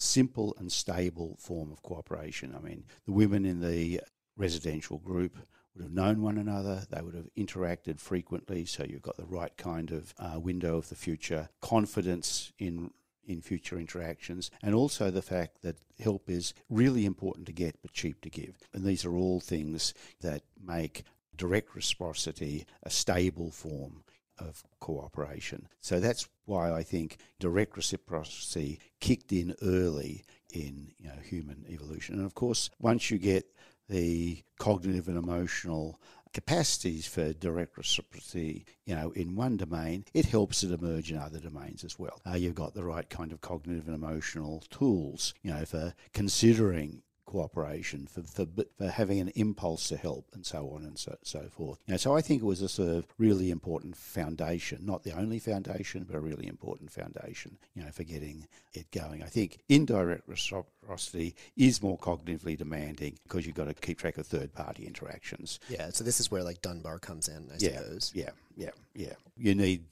simple 0.00 0.54
and 0.58 0.72
stable 0.72 1.36
form 1.38 1.70
of 1.70 1.82
cooperation. 1.82 2.54
I 2.56 2.60
mean, 2.60 2.84
the 3.04 3.12
women 3.12 3.44
in 3.44 3.60
the 3.60 4.00
residential 4.36 4.98
group 4.98 5.36
would 5.74 5.82
have 5.82 5.92
known 5.92 6.22
one 6.22 6.38
another, 6.38 6.82
they 6.90 7.02
would 7.02 7.14
have 7.14 7.28
interacted 7.36 8.00
frequently, 8.00 8.64
so 8.64 8.84
you've 8.84 9.02
got 9.02 9.16
the 9.16 9.26
right 9.26 9.56
kind 9.56 9.90
of 9.92 10.14
uh, 10.18 10.40
window 10.40 10.76
of 10.76 10.88
the 10.88 10.96
future, 10.96 11.48
confidence 11.60 12.52
in 12.58 12.90
in 13.26 13.40
future 13.40 13.78
interactions, 13.78 14.50
and 14.60 14.74
also 14.74 15.08
the 15.08 15.22
fact 15.22 15.62
that 15.62 15.76
help 16.00 16.28
is 16.28 16.52
really 16.68 17.04
important 17.04 17.46
to 17.46 17.52
get 17.52 17.76
but 17.80 17.92
cheap 17.92 18.20
to 18.22 18.30
give. 18.30 18.56
And 18.72 18.84
these 18.84 19.04
are 19.04 19.14
all 19.14 19.38
things 19.38 19.94
that 20.20 20.42
make 20.60 21.04
direct 21.36 21.76
reciprocity 21.76 22.66
a 22.82 22.90
stable 22.90 23.52
form 23.52 24.02
of 24.40 24.62
cooperation. 24.80 25.68
So 25.80 26.00
that's 26.00 26.28
why 26.44 26.72
I 26.72 26.82
think 26.82 27.18
direct 27.38 27.76
reciprocity 27.76 28.80
kicked 29.00 29.32
in 29.32 29.54
early 29.62 30.24
in 30.52 30.92
you 30.98 31.08
know, 31.08 31.20
human 31.22 31.64
evolution. 31.68 32.16
And 32.16 32.26
of 32.26 32.34
course, 32.34 32.70
once 32.80 33.10
you 33.10 33.18
get 33.18 33.46
the 33.88 34.42
cognitive 34.58 35.08
and 35.08 35.18
emotional 35.18 36.00
capacities 36.32 37.06
for 37.06 37.32
direct 37.32 37.76
reciprocity, 37.76 38.64
you 38.86 38.94
know, 38.94 39.10
in 39.12 39.34
one 39.34 39.56
domain, 39.56 40.04
it 40.14 40.26
helps 40.26 40.62
it 40.62 40.70
emerge 40.70 41.10
in 41.10 41.18
other 41.18 41.40
domains 41.40 41.84
as 41.84 41.98
well. 41.98 42.20
Uh, 42.28 42.36
you've 42.36 42.54
got 42.54 42.74
the 42.74 42.84
right 42.84 43.08
kind 43.10 43.32
of 43.32 43.40
cognitive 43.40 43.86
and 43.86 43.96
emotional 43.96 44.62
tools, 44.70 45.34
you 45.42 45.52
know, 45.52 45.64
for 45.64 45.94
considering 46.12 47.02
cooperation, 47.30 48.06
for, 48.06 48.22
for, 48.22 48.46
for 48.76 48.88
having 48.88 49.20
an 49.20 49.28
impulse 49.36 49.88
to 49.88 49.96
help, 49.96 50.26
and 50.34 50.44
so 50.44 50.70
on 50.74 50.84
and 50.84 50.98
so, 50.98 51.16
so 51.22 51.46
forth. 51.50 51.78
You 51.86 51.92
know, 51.92 51.98
so 51.98 52.16
I 52.16 52.20
think 52.20 52.42
it 52.42 52.44
was 52.44 52.60
a 52.60 52.68
sort 52.68 52.88
of 52.88 53.06
really 53.18 53.50
important 53.50 53.96
foundation, 53.96 54.80
not 54.84 55.04
the 55.04 55.16
only 55.16 55.38
foundation, 55.38 56.04
but 56.04 56.16
a 56.16 56.20
really 56.20 56.48
important 56.48 56.90
foundation, 56.90 57.56
you 57.74 57.82
know, 57.82 57.90
for 57.90 58.02
getting 58.02 58.48
it 58.74 58.90
going. 58.90 59.22
I 59.22 59.26
think 59.26 59.60
indirect 59.68 60.28
reciprocity 60.28 61.36
is 61.56 61.82
more 61.82 61.98
cognitively 61.98 62.58
demanding 62.58 63.18
because 63.22 63.46
you've 63.46 63.56
got 63.56 63.68
to 63.68 63.74
keep 63.74 63.98
track 63.98 64.18
of 64.18 64.26
third 64.26 64.52
party 64.52 64.86
interactions. 64.86 65.60
Yeah, 65.68 65.90
so 65.90 66.02
this 66.02 66.18
is 66.18 66.30
where 66.30 66.42
like 66.42 66.60
Dunbar 66.62 66.98
comes 66.98 67.28
in, 67.28 67.48
I 67.52 67.56
yeah, 67.58 67.78
suppose. 67.78 68.12
Yeah, 68.14 68.30
yeah, 68.56 68.70
yeah. 68.94 69.14
You 69.36 69.54
need 69.54 69.84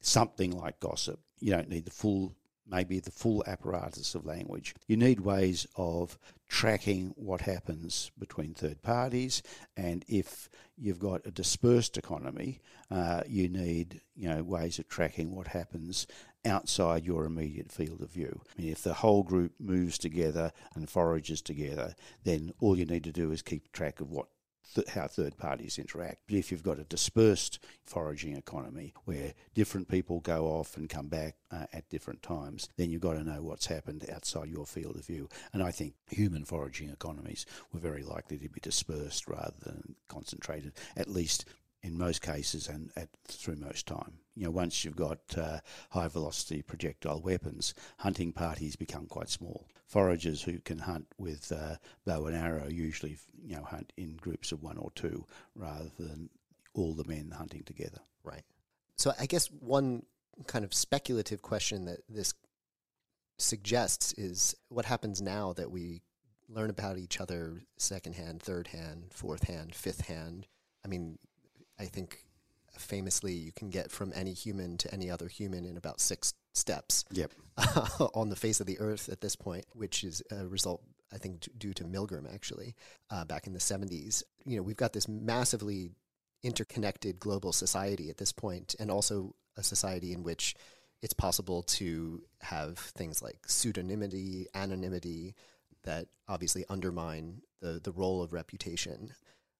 something 0.00 0.52
like 0.52 0.80
gossip. 0.80 1.20
You 1.40 1.52
don't 1.52 1.68
need 1.68 1.84
the 1.84 1.90
full 1.90 2.32
maybe 2.68 3.00
the 3.00 3.10
full 3.10 3.44
apparatus 3.46 4.14
of 4.14 4.26
language. 4.26 4.74
You 4.86 4.96
need 4.96 5.20
ways 5.20 5.66
of 5.76 6.18
tracking 6.48 7.12
what 7.16 7.42
happens 7.42 8.10
between 8.18 8.54
third 8.54 8.82
parties, 8.82 9.42
and 9.76 10.04
if 10.08 10.48
you've 10.76 10.98
got 10.98 11.26
a 11.26 11.30
dispersed 11.30 11.96
economy, 11.96 12.60
uh, 12.90 13.22
you 13.26 13.48
need 13.48 14.00
you 14.14 14.28
know 14.28 14.42
ways 14.42 14.78
of 14.78 14.88
tracking 14.88 15.34
what 15.34 15.48
happens 15.48 16.06
outside 16.44 17.04
your 17.04 17.24
immediate 17.24 17.72
field 17.72 18.00
of 18.00 18.10
view. 18.10 18.40
I 18.56 18.62
mean, 18.62 18.72
if 18.72 18.82
the 18.82 18.94
whole 18.94 19.22
group 19.22 19.52
moves 19.58 19.98
together 19.98 20.52
and 20.74 20.88
forages 20.88 21.42
together, 21.42 21.94
then 22.22 22.52
all 22.60 22.78
you 22.78 22.86
need 22.86 23.04
to 23.04 23.12
do 23.12 23.32
is 23.32 23.42
keep 23.42 23.72
track 23.72 24.00
of 24.00 24.10
what 24.10 24.28
th- 24.74 24.88
how 24.88 25.06
third 25.06 25.36
parties 25.36 25.78
interact. 25.78 26.22
But 26.26 26.36
if 26.36 26.50
you've 26.50 26.62
got 26.62 26.78
a 26.78 26.84
dispersed 26.84 27.58
foraging 27.84 28.36
economy 28.36 28.92
where 29.04 29.34
different 29.54 29.88
people 29.88 30.20
go 30.20 30.46
off 30.46 30.76
and 30.76 30.88
come 30.88 31.08
back 31.08 31.36
uh, 31.50 31.66
at 31.72 31.88
different 31.88 32.22
times, 32.22 32.68
then 32.76 32.90
you've 32.90 33.00
got 33.00 33.14
to 33.14 33.24
know 33.24 33.42
what's 33.42 33.66
happened 33.66 34.06
outside 34.12 34.48
your 34.48 34.66
field 34.66 34.96
of 34.96 35.06
view. 35.06 35.28
And 35.52 35.62
I 35.62 35.70
think 35.70 35.94
human 36.10 36.44
foraging 36.44 36.90
economies 36.90 37.46
were 37.72 37.80
very 37.80 38.02
likely 38.02 38.38
to 38.38 38.48
be 38.48 38.60
dispersed 38.60 39.28
rather 39.28 39.54
than 39.62 39.94
concentrated, 40.08 40.72
at 40.96 41.08
least 41.08 41.44
in 41.82 41.96
most 41.98 42.22
cases 42.22 42.68
and 42.68 42.90
at, 42.96 43.08
through 43.24 43.56
most 43.56 43.86
time. 43.86 44.18
You 44.34 44.44
know, 44.44 44.50
once 44.50 44.84
you've 44.84 44.96
got 44.96 45.18
uh, 45.36 45.60
high 45.90 46.08
velocity 46.08 46.62
projectile 46.62 47.20
weapons, 47.20 47.74
hunting 47.98 48.32
parties 48.32 48.76
become 48.76 49.06
quite 49.06 49.30
small. 49.30 49.66
Foragers 49.86 50.42
who 50.42 50.58
can 50.58 50.78
hunt 50.78 51.06
with 51.16 51.52
uh, 51.52 51.76
bow 52.04 52.26
and 52.26 52.36
arrow 52.36 52.68
usually, 52.68 53.18
you 53.44 53.56
know, 53.56 53.62
hunt 53.62 53.92
in 53.96 54.16
groups 54.16 54.52
of 54.52 54.62
one 54.62 54.76
or 54.78 54.90
two 54.94 55.24
rather 55.54 55.90
than 55.98 56.28
all 56.74 56.92
the 56.92 57.04
men 57.04 57.32
hunting 57.36 57.62
together. 57.62 58.00
Right. 58.24 58.42
So 58.96 59.12
I 59.18 59.26
guess 59.26 59.46
one 59.46 60.02
kind 60.46 60.64
of 60.64 60.74
speculative 60.74 61.40
question 61.40 61.84
that 61.86 62.00
this 62.08 62.34
suggests 63.38 64.12
is 64.14 64.54
what 64.68 64.84
happens 64.86 65.22
now 65.22 65.52
that 65.54 65.70
we 65.70 66.02
learn 66.48 66.70
about 66.70 66.98
each 66.98 67.20
other 67.20 67.62
secondhand, 67.76 68.42
third 68.42 68.68
hand, 68.68 69.06
fourth 69.10 69.44
hand, 69.44 69.74
fifth 69.74 70.06
hand. 70.06 70.46
I 70.84 70.88
mean, 70.88 71.18
I 71.78 71.84
think 71.84 72.24
famously 72.78 73.32
you 73.32 73.52
can 73.52 73.70
get 73.70 73.90
from 73.90 74.12
any 74.14 74.32
human 74.32 74.76
to 74.78 74.92
any 74.92 75.10
other 75.10 75.28
human 75.28 75.64
in 75.64 75.76
about 75.76 76.00
six 76.00 76.34
steps. 76.52 77.04
Yep. 77.10 77.32
on 78.14 78.28
the 78.28 78.36
face 78.36 78.60
of 78.60 78.66
the 78.66 78.78
earth 78.80 79.08
at 79.08 79.20
this 79.20 79.36
point, 79.36 79.64
which 79.72 80.04
is 80.04 80.22
a 80.30 80.46
result, 80.46 80.82
I 81.12 81.18
think, 81.18 81.40
d- 81.40 81.52
due 81.56 81.74
to 81.74 81.84
Milgram 81.84 82.32
actually, 82.32 82.74
uh, 83.10 83.24
back 83.24 83.46
in 83.46 83.54
the 83.54 83.58
70s. 83.58 84.22
You 84.44 84.56
know, 84.56 84.62
we've 84.62 84.76
got 84.76 84.92
this 84.92 85.08
massively 85.08 85.90
interconnected 86.42 87.18
global 87.18 87.52
society 87.52 88.10
at 88.10 88.18
this 88.18 88.32
point, 88.32 88.74
and 88.78 88.90
also 88.90 89.34
a 89.56 89.62
society 89.62 90.12
in 90.12 90.22
which 90.22 90.54
it's 91.02 91.14
possible 91.14 91.62
to 91.62 92.22
have 92.40 92.78
things 92.78 93.22
like 93.22 93.42
pseudonymity, 93.46 94.46
anonymity, 94.54 95.34
that 95.84 96.08
obviously 96.28 96.64
undermine 96.68 97.40
the, 97.60 97.80
the 97.82 97.92
role 97.92 98.22
of 98.22 98.32
reputation. 98.32 99.12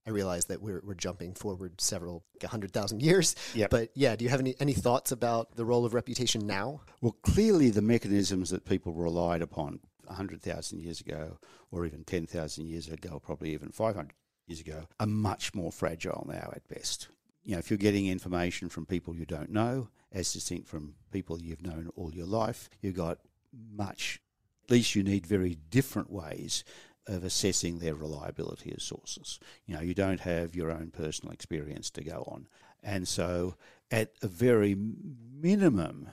I 0.06 0.10
realize 0.10 0.44
that 0.46 0.62
we're, 0.62 0.80
we're 0.84 0.94
jumping 0.94 1.34
forward 1.34 1.80
several 1.80 2.24
like 2.34 2.44
100,000 2.44 3.02
years. 3.02 3.34
Yep. 3.54 3.70
But 3.70 3.90
yeah, 3.94 4.14
do 4.14 4.24
you 4.24 4.30
have 4.30 4.40
any, 4.40 4.54
any 4.60 4.72
thoughts 4.72 5.10
about 5.10 5.56
the 5.56 5.64
role 5.64 5.84
of 5.84 5.94
reputation 5.94 6.46
now? 6.46 6.82
Well, 7.00 7.16
clearly 7.22 7.70
the 7.70 7.82
mechanisms 7.82 8.50
that 8.50 8.64
people 8.64 8.92
relied 8.92 9.42
upon 9.42 9.80
100,000 10.04 10.80
years 10.80 11.00
ago, 11.00 11.38
or 11.72 11.84
even 11.84 12.04
10,000 12.04 12.66
years 12.66 12.88
ago, 12.88 13.18
probably 13.18 13.52
even 13.52 13.70
500 13.70 14.12
years 14.46 14.60
ago, 14.60 14.86
are 15.00 15.06
much 15.06 15.54
more 15.54 15.72
fragile 15.72 16.24
now 16.28 16.52
at 16.54 16.68
best. 16.68 17.08
You 17.42 17.52
know, 17.52 17.58
if 17.58 17.70
you're 17.70 17.76
getting 17.76 18.06
information 18.06 18.68
from 18.68 18.86
people 18.86 19.16
you 19.16 19.26
don't 19.26 19.50
know, 19.50 19.88
as 20.12 20.32
distinct 20.32 20.68
from 20.68 20.94
people 21.10 21.40
you've 21.40 21.62
known 21.62 21.90
all 21.96 22.14
your 22.14 22.26
life, 22.26 22.70
you've 22.80 22.96
got 22.96 23.18
much, 23.52 24.20
at 24.64 24.70
least 24.70 24.94
you 24.94 25.02
need 25.02 25.26
very 25.26 25.56
different 25.70 26.10
ways 26.10 26.64
of 27.06 27.24
assessing 27.24 27.78
their 27.78 27.94
reliability 27.94 28.72
as 28.76 28.82
sources. 28.82 29.38
You 29.66 29.74
know, 29.74 29.80
you 29.80 29.94
don't 29.94 30.20
have 30.20 30.54
your 30.54 30.70
own 30.70 30.90
personal 30.90 31.32
experience 31.32 31.90
to 31.90 32.04
go 32.04 32.24
on. 32.26 32.46
And 32.82 33.06
so, 33.06 33.56
at 33.90 34.12
a 34.22 34.28
very 34.28 34.76
minimum, 34.76 36.10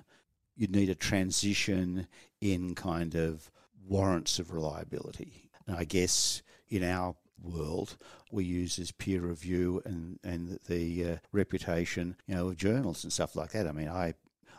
you'd 0.55 0.75
need 0.75 0.89
a 0.89 0.95
transition 0.95 2.07
in 2.41 2.75
kind 2.75 3.15
of 3.15 3.51
warrants 3.87 4.39
of 4.39 4.51
reliability. 4.51 5.49
And 5.67 5.75
I 5.75 5.83
guess 5.83 6.41
in 6.69 6.83
our 6.83 7.15
world, 7.41 7.97
we 8.31 8.45
use 8.45 8.79
as 8.79 8.91
peer 8.91 9.21
review 9.21 9.81
and, 9.85 10.19
and 10.23 10.59
the 10.67 11.05
uh, 11.05 11.17
reputation, 11.31 12.15
you 12.27 12.35
know, 12.35 12.49
of 12.49 12.57
journals 12.57 13.03
and 13.03 13.11
stuff 13.11 13.35
like 13.35 13.51
that. 13.51 13.67
I 13.67 13.71
mean, 13.71 13.89
I 13.89 14.13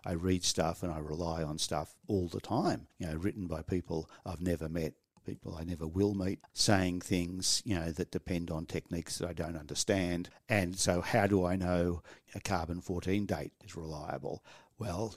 I 0.06 0.12
read 0.12 0.44
stuff 0.44 0.82
and 0.82 0.92
I 0.92 0.98
rely 0.98 1.42
on 1.42 1.58
stuff 1.58 1.96
all 2.08 2.28
the 2.28 2.40
time, 2.40 2.88
you 2.98 3.06
know, 3.06 3.14
written 3.16 3.46
by 3.46 3.62
people 3.62 4.10
I've 4.26 4.42
never 4.42 4.68
met 4.68 4.92
people 5.24 5.56
I 5.58 5.64
never 5.64 5.86
will 5.86 6.14
meet, 6.14 6.40
saying 6.52 7.00
things, 7.00 7.62
you 7.64 7.74
know, 7.74 7.90
that 7.92 8.10
depend 8.10 8.50
on 8.50 8.66
techniques 8.66 9.18
that 9.18 9.28
I 9.28 9.32
don't 9.32 9.56
understand. 9.56 10.30
And 10.48 10.76
so 10.78 11.00
how 11.00 11.26
do 11.26 11.44
I 11.44 11.56
know 11.56 12.02
a 12.34 12.40
carbon 12.40 12.80
14 12.80 13.26
date 13.26 13.52
is 13.64 13.76
reliable? 13.76 14.44
Well, 14.78 15.16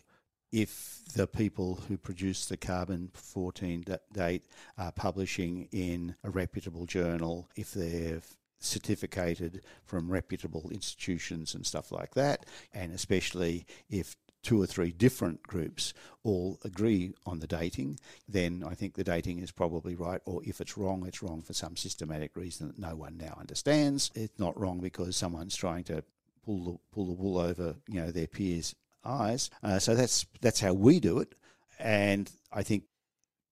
if 0.51 1.01
the 1.13 1.27
people 1.27 1.81
who 1.87 1.97
produce 1.97 2.45
the 2.45 2.57
carbon 2.57 3.11
14 3.13 3.85
date 4.13 4.45
are 4.77 4.91
publishing 4.91 5.67
in 5.71 6.15
a 6.23 6.29
reputable 6.29 6.85
journal, 6.85 7.49
if 7.55 7.73
they're 7.73 8.21
certificated 8.59 9.61
from 9.85 10.09
reputable 10.09 10.69
institutions 10.71 11.53
and 11.53 11.65
stuff 11.65 11.91
like 11.91 12.13
that, 12.15 12.45
and 12.73 12.93
especially 12.93 13.65
if 13.89 14.15
two 14.47 14.61
or 14.61 14.65
three 14.65 14.93
different 14.93 15.43
groups 15.43 15.93
all 16.23 16.57
agree 16.63 17.13
on 17.25 17.39
the 17.39 17.47
dating, 17.47 17.99
then 18.29 18.63
I 18.65 18.75
think 18.75 18.95
the 18.95 19.03
dating 19.03 19.39
is 19.39 19.51
probably 19.51 19.93
right. 19.93 20.21
Or 20.23 20.41
if 20.45 20.61
it's 20.61 20.77
wrong, 20.77 21.05
it's 21.05 21.21
wrong 21.21 21.41
for 21.41 21.51
some 21.51 21.75
systematic 21.75 22.33
reason 22.37 22.67
that 22.67 22.79
no 22.79 22.95
one 22.95 23.17
now 23.17 23.35
understands. 23.37 24.09
It's 24.15 24.39
not 24.39 24.57
wrong 24.57 24.79
because 24.79 25.17
someone's 25.17 25.57
trying 25.57 25.83
to 25.85 26.01
pull 26.45 26.63
the, 26.63 26.77
pull 26.93 27.07
the 27.07 27.21
wool 27.21 27.37
over 27.37 27.75
you 27.89 27.99
know 27.99 28.09
their 28.09 28.27
peers' 28.27 28.73
eyes. 29.03 29.49
Uh, 29.61 29.79
so 29.79 29.95
that's 29.95 30.25
that's 30.39 30.61
how 30.61 30.71
we 30.71 31.01
do 31.01 31.19
it, 31.19 31.35
and 31.77 32.31
I 32.49 32.63
think 32.63 32.85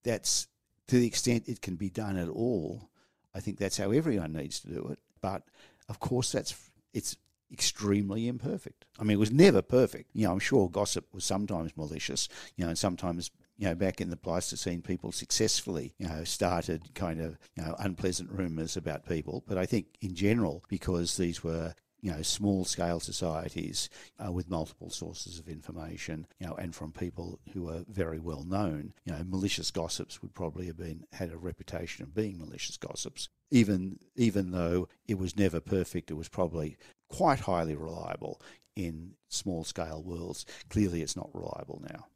that's 0.06 0.48
to 0.88 0.98
the 0.98 1.08
extent 1.08 1.50
it 1.50 1.62
can 1.62 1.76
be 1.76 1.90
done 1.90 2.16
at 2.16 2.30
all. 2.30 2.90
I 3.34 3.42
think 3.42 3.58
that's 3.58 3.78
how 3.78 3.92
everyone 3.92 4.32
needs 4.32 4.62
to 4.62 4.70
do 4.70 4.88
it. 4.94 5.00
But 5.22 5.44
of 5.90 6.00
course, 6.00 6.32
that's 6.32 6.56
it's 6.94 7.18
extremely 7.52 8.28
imperfect. 8.28 8.86
I 9.00 9.04
mean, 9.04 9.16
it 9.16 9.20
was 9.20 9.32
never 9.32 9.62
perfect. 9.62 10.12
You 10.14 10.28
know, 10.28 10.34
I'm 10.34 10.40
sure 10.40 10.70
gossip 10.70 11.06
was 11.14 11.24
sometimes 11.24 11.76
malicious, 11.78 12.28
you 12.56 12.64
know, 12.64 12.70
and 12.70 12.78
sometimes 12.78 13.32
you 13.58 13.68
know, 13.68 13.76
back 13.76 14.02
in 14.02 14.10
the 14.10 14.18
Pleistocene, 14.18 14.82
people 14.82 15.12
successfully, 15.12 15.94
you 15.98 16.08
know, 16.08 16.24
started 16.24 16.94
kind 16.94 17.22
of, 17.22 17.38
you 17.56 17.64
know, 17.64 17.76
unpleasant 17.80 18.30
rumours 18.32 18.76
about 18.76 19.08
people. 19.08 19.44
But 19.48 19.58
I 19.58 19.66
think 19.66 19.88
in 20.02 20.14
general, 20.14 20.64
because 20.68 21.16
these 21.16 21.44
were, 21.44 21.74
you 22.02 22.12
know, 22.12 22.22
small 22.22 22.66
scale 22.66 23.00
societies 23.00 23.90
uh, 24.24 24.32
with 24.32 24.50
multiple 24.50 24.90
sources 24.90 25.40
of 25.40 25.48
information, 25.48 26.28
you 26.40 26.48
know, 26.48 26.54
and 26.56 26.76
from 26.76 26.92
people 26.92 27.40
who 27.54 27.70
are 27.70 27.84
very 27.88 28.20
well 28.20 28.44
known. 28.44 28.94
You 29.06 29.14
know, 29.14 29.24
malicious 29.26 29.72
gossips 29.72 30.22
would 30.22 30.34
probably 30.34 30.68
have 30.68 30.78
been 30.78 31.06
had 31.14 31.32
a 31.32 31.38
reputation 31.38 32.04
of 32.04 32.14
being 32.14 32.38
malicious 32.38 32.78
gossips. 32.78 33.30
Even 33.52 34.00
even 34.16 34.52
though 34.52 34.90
it 35.08 35.18
was 35.18 35.38
never 35.38 35.60
perfect, 35.60 36.12
it 36.12 36.16
was 36.16 36.30
probably 36.30 36.78
quite 37.10 37.40
highly 37.42 37.76
reliable 37.76 38.42
in 38.76 39.12
small 39.30 39.64
scale 39.64 40.04
worlds. 40.04 40.46
Clearly, 40.70 41.02
it's 41.02 41.16
not 41.16 41.30
reliable 41.34 41.82
now. 41.90 42.08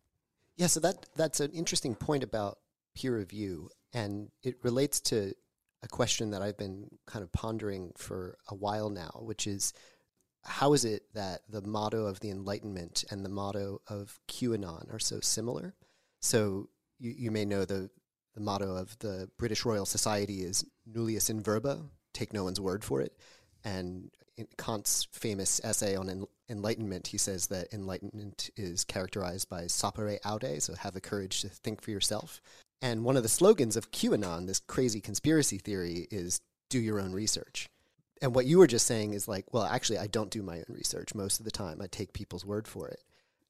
Yeah, 0.55 0.67
so 0.67 0.79
that 0.81 1.05
that's 1.15 1.39
an 1.39 1.51
interesting 1.51 1.95
point 1.95 2.23
about 2.23 2.59
peer 2.95 3.17
review, 3.17 3.69
and 3.93 4.29
it 4.43 4.55
relates 4.63 4.99
to 5.01 5.33
a 5.81 5.87
question 5.87 6.31
that 6.31 6.41
I've 6.41 6.57
been 6.57 6.89
kind 7.05 7.23
of 7.23 7.31
pondering 7.31 7.93
for 7.97 8.37
a 8.49 8.55
while 8.55 8.89
now, 8.89 9.21
which 9.21 9.47
is 9.47 9.73
how 10.43 10.73
is 10.73 10.85
it 10.85 11.03
that 11.13 11.41
the 11.49 11.61
motto 11.61 12.05
of 12.05 12.19
the 12.19 12.29
Enlightenment 12.29 13.05
and 13.09 13.23
the 13.23 13.29
motto 13.29 13.81
of 13.87 14.19
QAnon 14.27 14.93
are 14.93 14.99
so 14.99 15.19
similar? 15.19 15.75
So 16.19 16.69
you, 16.97 17.13
you 17.17 17.31
may 17.31 17.45
know 17.45 17.65
the, 17.65 17.89
the 18.35 18.41
motto 18.41 18.75
of 18.75 18.97
the 18.99 19.29
British 19.37 19.65
Royal 19.65 19.85
Society 19.85 20.41
is 20.41 20.65
nullius 20.85 21.29
in 21.29 21.41
verba, 21.41 21.83
take 22.13 22.33
no 22.33 22.43
one's 22.43 22.59
word 22.59 22.83
for 22.83 23.01
it. 23.01 23.13
And 23.63 24.11
Kant's 24.57 25.07
famous 25.11 25.59
essay 25.63 25.95
on 25.95 26.09
en- 26.09 26.27
enlightenment, 26.49 27.07
he 27.07 27.17
says 27.17 27.47
that 27.47 27.73
enlightenment 27.73 28.49
is 28.55 28.83
characterized 28.83 29.49
by 29.49 29.63
sapere 29.63 30.19
aude, 30.25 30.61
so 30.61 30.73
have 30.75 30.93
the 30.93 31.01
courage 31.01 31.41
to 31.41 31.49
think 31.49 31.81
for 31.81 31.91
yourself. 31.91 32.41
And 32.81 33.03
one 33.03 33.17
of 33.17 33.23
the 33.23 33.29
slogans 33.29 33.75
of 33.75 33.91
QAnon, 33.91 34.47
this 34.47 34.59
crazy 34.59 35.01
conspiracy 35.01 35.57
theory, 35.57 36.07
is 36.11 36.41
do 36.69 36.79
your 36.79 36.99
own 36.99 37.11
research. 37.11 37.69
And 38.21 38.35
what 38.35 38.45
you 38.45 38.57
were 38.57 38.67
just 38.67 38.85
saying 38.85 39.13
is 39.13 39.27
like, 39.27 39.45
well, 39.53 39.63
actually, 39.63 39.97
I 39.97 40.07
don't 40.07 40.29
do 40.29 40.41
my 40.41 40.57
own 40.57 40.65
research 40.69 41.15
most 41.15 41.39
of 41.39 41.45
the 41.45 41.51
time. 41.51 41.81
I 41.81 41.87
take 41.87 42.13
people's 42.13 42.45
word 42.45 42.67
for 42.67 42.87
it. 42.87 43.01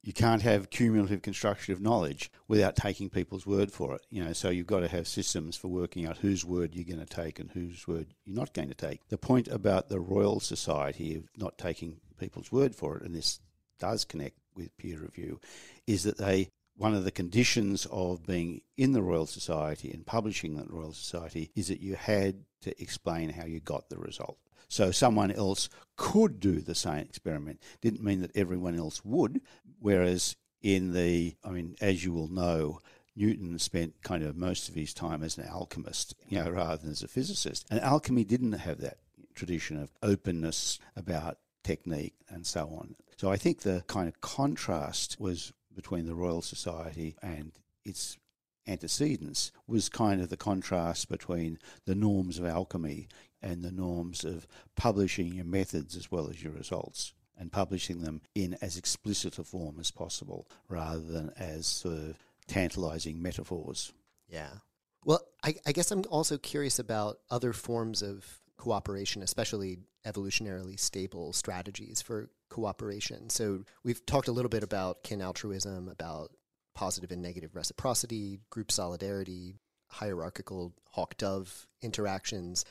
You 0.02 0.14
can't 0.14 0.42
have 0.42 0.70
cumulative 0.70 1.20
construction 1.20 1.74
of 1.74 1.80
knowledge 1.80 2.30
without 2.48 2.74
taking 2.74 3.10
people's 3.10 3.46
word 3.46 3.70
for 3.70 3.94
it. 3.94 4.06
You 4.08 4.24
know, 4.24 4.32
so 4.32 4.48
you've 4.48 4.66
got 4.66 4.80
to 4.80 4.88
have 4.88 5.06
systems 5.06 5.56
for 5.56 5.68
working 5.68 6.06
out 6.06 6.18
whose 6.18 6.44
word 6.44 6.74
you're 6.74 6.84
going 6.84 7.04
to 7.04 7.14
take 7.14 7.38
and 7.38 7.50
whose 7.50 7.86
word 7.86 8.06
you're 8.24 8.36
not 8.36 8.54
going 8.54 8.68
to 8.68 8.74
take. 8.74 9.06
The 9.08 9.18
point 9.18 9.48
about 9.48 9.88
the 9.88 10.00
Royal 10.00 10.40
Society 10.40 11.16
of 11.16 11.24
not 11.36 11.58
taking 11.58 12.00
people's 12.18 12.50
word 12.50 12.74
for 12.74 12.96
it, 12.96 13.02
and 13.02 13.14
this 13.14 13.40
does 13.78 14.04
connect 14.04 14.38
with 14.56 14.76
peer 14.78 14.98
review, 14.98 15.38
is 15.86 16.04
that 16.04 16.18
they 16.18 16.48
one 16.80 16.94
of 16.94 17.04
the 17.04 17.10
conditions 17.10 17.86
of 17.90 18.26
being 18.26 18.62
in 18.78 18.92
the 18.92 19.02
Royal 19.02 19.26
Society 19.26 19.90
and 19.92 20.06
publishing 20.06 20.56
the 20.56 20.64
Royal 20.64 20.94
Society 20.94 21.50
is 21.54 21.68
that 21.68 21.82
you 21.82 21.94
had 21.94 22.42
to 22.62 22.82
explain 22.82 23.28
how 23.28 23.44
you 23.44 23.60
got 23.60 23.90
the 23.90 23.98
result. 23.98 24.38
So 24.66 24.90
someone 24.90 25.30
else 25.30 25.68
could 25.96 26.40
do 26.40 26.60
the 26.60 26.74
same 26.74 27.00
experiment. 27.00 27.60
Didn't 27.82 28.02
mean 28.02 28.22
that 28.22 28.34
everyone 28.34 28.78
else 28.78 29.04
would. 29.04 29.42
Whereas 29.80 30.36
in 30.62 30.92
the, 30.92 31.34
I 31.44 31.50
mean, 31.50 31.74
as 31.80 32.04
you 32.04 32.12
will 32.12 32.28
know, 32.28 32.80
Newton 33.16 33.58
spent 33.58 34.02
kind 34.02 34.22
of 34.22 34.36
most 34.36 34.68
of 34.68 34.74
his 34.74 34.94
time 34.94 35.22
as 35.22 35.36
an 35.36 35.48
alchemist, 35.48 36.14
you 36.28 36.38
know, 36.38 36.50
rather 36.50 36.76
than 36.76 36.92
as 36.92 37.02
a 37.02 37.08
physicist. 37.08 37.66
And 37.70 37.80
alchemy 37.80 38.24
didn't 38.24 38.52
have 38.52 38.80
that 38.80 38.98
tradition 39.34 39.80
of 39.80 39.90
openness 40.02 40.78
about 40.96 41.38
technique 41.64 42.14
and 42.28 42.46
so 42.46 42.66
on. 42.66 42.94
So 43.16 43.30
I 43.30 43.36
think 43.36 43.60
the 43.60 43.84
kind 43.86 44.08
of 44.08 44.20
contrast 44.20 45.18
was 45.18 45.52
between 45.74 46.06
the 46.06 46.14
Royal 46.14 46.42
Society 46.42 47.16
and 47.22 47.52
its 47.84 48.18
antecedents 48.66 49.50
was 49.66 49.88
kind 49.88 50.20
of 50.20 50.28
the 50.28 50.36
contrast 50.36 51.08
between 51.08 51.58
the 51.86 51.94
norms 51.94 52.38
of 52.38 52.44
alchemy 52.44 53.08
and 53.42 53.62
the 53.62 53.72
norms 53.72 54.24
of 54.24 54.46
publishing 54.76 55.34
your 55.34 55.44
methods 55.44 55.96
as 55.96 56.10
well 56.10 56.28
as 56.28 56.42
your 56.42 56.52
results 56.52 57.14
and 57.40 57.50
publishing 57.50 58.02
them 58.02 58.20
in 58.34 58.56
as 58.60 58.76
explicit 58.76 59.38
a 59.38 59.44
form 59.44 59.78
as 59.80 59.90
possible 59.90 60.46
rather 60.68 61.00
than 61.00 61.32
as 61.38 61.66
sort 61.66 61.94
of 61.94 62.16
tantalizing 62.46 63.20
metaphors. 63.20 63.92
Yeah. 64.28 64.50
Well, 65.04 65.22
I, 65.42 65.54
I 65.66 65.72
guess 65.72 65.90
I'm 65.90 66.04
also 66.10 66.36
curious 66.36 66.78
about 66.78 67.18
other 67.30 67.54
forms 67.54 68.02
of 68.02 68.26
cooperation, 68.58 69.22
especially 69.22 69.78
evolutionarily 70.06 70.78
stable 70.78 71.32
strategies 71.32 72.02
for 72.02 72.28
cooperation. 72.50 73.30
So 73.30 73.64
we've 73.82 74.04
talked 74.04 74.28
a 74.28 74.32
little 74.32 74.50
bit 74.50 74.62
about 74.62 75.02
kin 75.02 75.22
altruism, 75.22 75.88
about 75.88 76.32
positive 76.74 77.10
and 77.10 77.22
negative 77.22 77.56
reciprocity, 77.56 78.40
group 78.50 78.70
solidarity, 78.70 79.56
hierarchical 79.86 80.74
hawk 80.90 81.16
dove 81.16 81.66
interactions. 81.80 82.66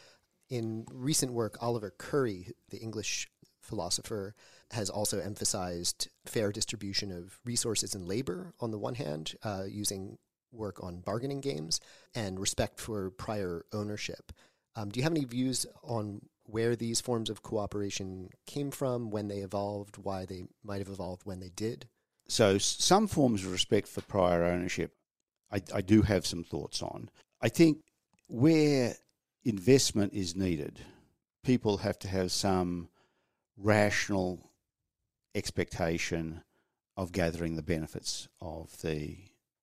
In 0.49 0.85
recent 0.91 1.33
work, 1.33 1.57
Oliver 1.61 1.91
Curry, 1.97 2.53
the 2.69 2.77
English 2.77 3.29
philosopher, 3.69 4.35
has 4.71 4.89
also 4.89 5.19
emphasized 5.19 6.09
fair 6.25 6.51
distribution 6.51 7.11
of 7.11 7.39
resources 7.45 7.95
and 7.95 8.07
labor 8.07 8.53
on 8.59 8.71
the 8.71 8.77
one 8.77 8.95
hand, 8.95 9.35
uh, 9.43 9.63
using 9.67 10.17
work 10.51 10.83
on 10.83 11.01
bargaining 11.01 11.41
games, 11.41 11.79
and 12.13 12.39
respect 12.39 12.79
for 12.79 13.11
prior 13.11 13.65
ownership. 13.71 14.31
Um, 14.75 14.89
do 14.89 14.99
you 14.99 15.03
have 15.03 15.13
any 15.13 15.25
views 15.25 15.65
on 15.83 16.21
where 16.43 16.75
these 16.75 17.01
forms 17.01 17.29
of 17.29 17.43
cooperation 17.43 18.29
came 18.45 18.71
from, 18.71 19.11
when 19.11 19.27
they 19.27 19.39
evolved, 19.39 19.97
why 19.97 20.25
they 20.25 20.45
might 20.63 20.79
have 20.79 20.89
evolved 20.89 21.21
when 21.25 21.39
they 21.39 21.49
did? 21.49 21.87
So, 22.27 22.57
some 22.57 23.07
forms 23.07 23.43
of 23.43 23.51
respect 23.51 23.87
for 23.87 24.01
prior 24.01 24.43
ownership, 24.43 24.93
I, 25.51 25.61
I 25.73 25.81
do 25.81 26.03
have 26.03 26.25
some 26.25 26.43
thoughts 26.43 26.81
on. 26.81 27.09
I 27.41 27.49
think 27.49 27.83
where 28.27 28.95
investment 29.43 30.13
is 30.13 30.35
needed, 30.35 30.79
people 31.43 31.77
have 31.77 31.97
to 31.99 32.07
have 32.07 32.31
some 32.31 32.89
rational 33.61 34.51
expectation 35.35 36.41
of 36.97 37.11
gathering 37.11 37.55
the 37.55 37.61
benefits 37.63 38.27
of 38.41 38.81
the 38.81 39.17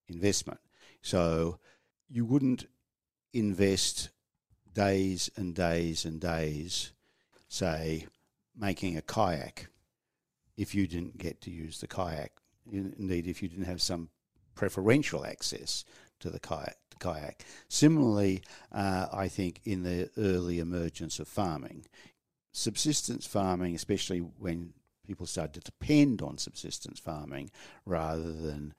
investment. 0.09 0.61
So, 1.02 1.59
you 2.09 2.24
wouldn't 2.24 2.66
invest 3.32 4.11
days 4.72 5.30
and 5.37 5.54
days 5.54 6.04
and 6.04 6.20
days, 6.20 6.92
say, 7.48 8.06
making 8.56 8.96
a 8.96 9.02
kayak 9.02 9.68
if 10.56 10.74
you 10.74 10.87
didn't 10.87 11.18
get 11.18 11.40
to 11.42 11.50
use 11.50 11.80
the 11.80 11.87
kayak. 11.87 12.32
Indeed, 12.70 13.26
if 13.26 13.42
you 13.42 13.48
didn't 13.48 13.66
have 13.66 13.82
some 13.82 14.09
preferential 14.54 15.24
access 15.24 15.85
to 16.20 16.30
the 16.30 16.40
kayak. 16.40 16.76
kayak. 16.98 17.44
Similarly, 17.68 18.42
uh, 18.72 19.06
I 19.12 19.28
think 19.28 19.61
in 19.64 19.82
the 19.82 20.11
early 20.16 20.59
emergence 20.59 21.18
of 21.18 21.28
farming, 21.28 21.87
subsistence 22.56 23.26
farming, 23.26 23.74
especially 23.74 24.20
when 24.20 24.72
people 25.06 25.26
started 25.26 25.54
to 25.54 25.60
depend 25.60 26.22
on 26.22 26.38
subsistence 26.38 26.98
farming 26.98 27.50
rather 27.84 28.32
than 28.32 28.74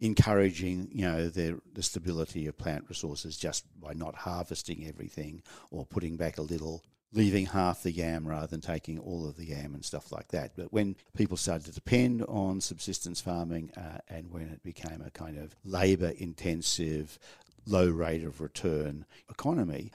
encouraging 0.00 0.88
you 0.92 1.02
know 1.02 1.28
the, 1.28 1.60
the 1.72 1.82
stability 1.82 2.46
of 2.46 2.56
plant 2.56 2.84
resources 2.88 3.36
just 3.36 3.64
by 3.80 3.92
not 3.92 4.14
harvesting 4.14 4.86
everything 4.86 5.42
or 5.72 5.84
putting 5.84 6.16
back 6.16 6.38
a 6.38 6.42
little 6.42 6.84
leaving 7.12 7.46
half 7.46 7.82
the 7.82 7.90
yam 7.90 8.28
rather 8.28 8.46
than 8.46 8.60
taking 8.60 8.98
all 8.98 9.26
of 9.26 9.36
the 9.36 9.46
yam 9.46 9.74
and 9.74 9.84
stuff 9.84 10.12
like 10.12 10.28
that. 10.28 10.52
But 10.54 10.72
when 10.72 10.94
people 11.16 11.38
started 11.38 11.64
to 11.64 11.72
depend 11.72 12.22
on 12.28 12.60
subsistence 12.60 13.20
farming 13.20 13.72
uh, 13.76 13.98
and 14.08 14.30
when 14.30 14.42
it 14.42 14.62
became 14.62 15.02
a 15.04 15.10
kind 15.10 15.38
of 15.38 15.56
labor 15.64 16.12
intensive 16.18 17.18
low 17.66 17.88
rate 17.88 18.24
of 18.24 18.40
return 18.40 19.06
economy 19.30 19.90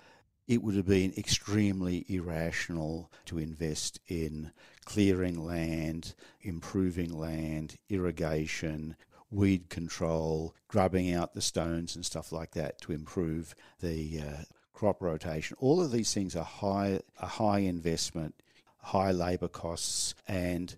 it 0.47 0.61
would 0.61 0.75
have 0.75 0.85
been 0.85 1.13
extremely 1.17 2.05
irrational 2.07 3.11
to 3.25 3.37
invest 3.37 3.99
in 4.07 4.51
clearing 4.85 5.43
land, 5.45 6.13
improving 6.41 7.17
land, 7.17 7.75
irrigation, 7.89 8.95
weed 9.31 9.69
control, 9.69 10.53
grubbing 10.67 11.13
out 11.13 11.33
the 11.33 11.41
stones 11.41 11.95
and 11.95 12.05
stuff 12.05 12.31
like 12.31 12.51
that 12.51 12.79
to 12.81 12.91
improve 12.91 13.55
the 13.79 14.21
uh, 14.21 14.43
crop 14.73 15.01
rotation. 15.01 15.55
All 15.59 15.81
of 15.81 15.91
these 15.91 16.13
things 16.13 16.35
are 16.35 16.43
high, 16.43 16.99
a 17.19 17.27
high 17.27 17.59
investment, 17.59 18.35
high 18.77 19.11
labour 19.11 19.47
costs, 19.47 20.13
and 20.27 20.75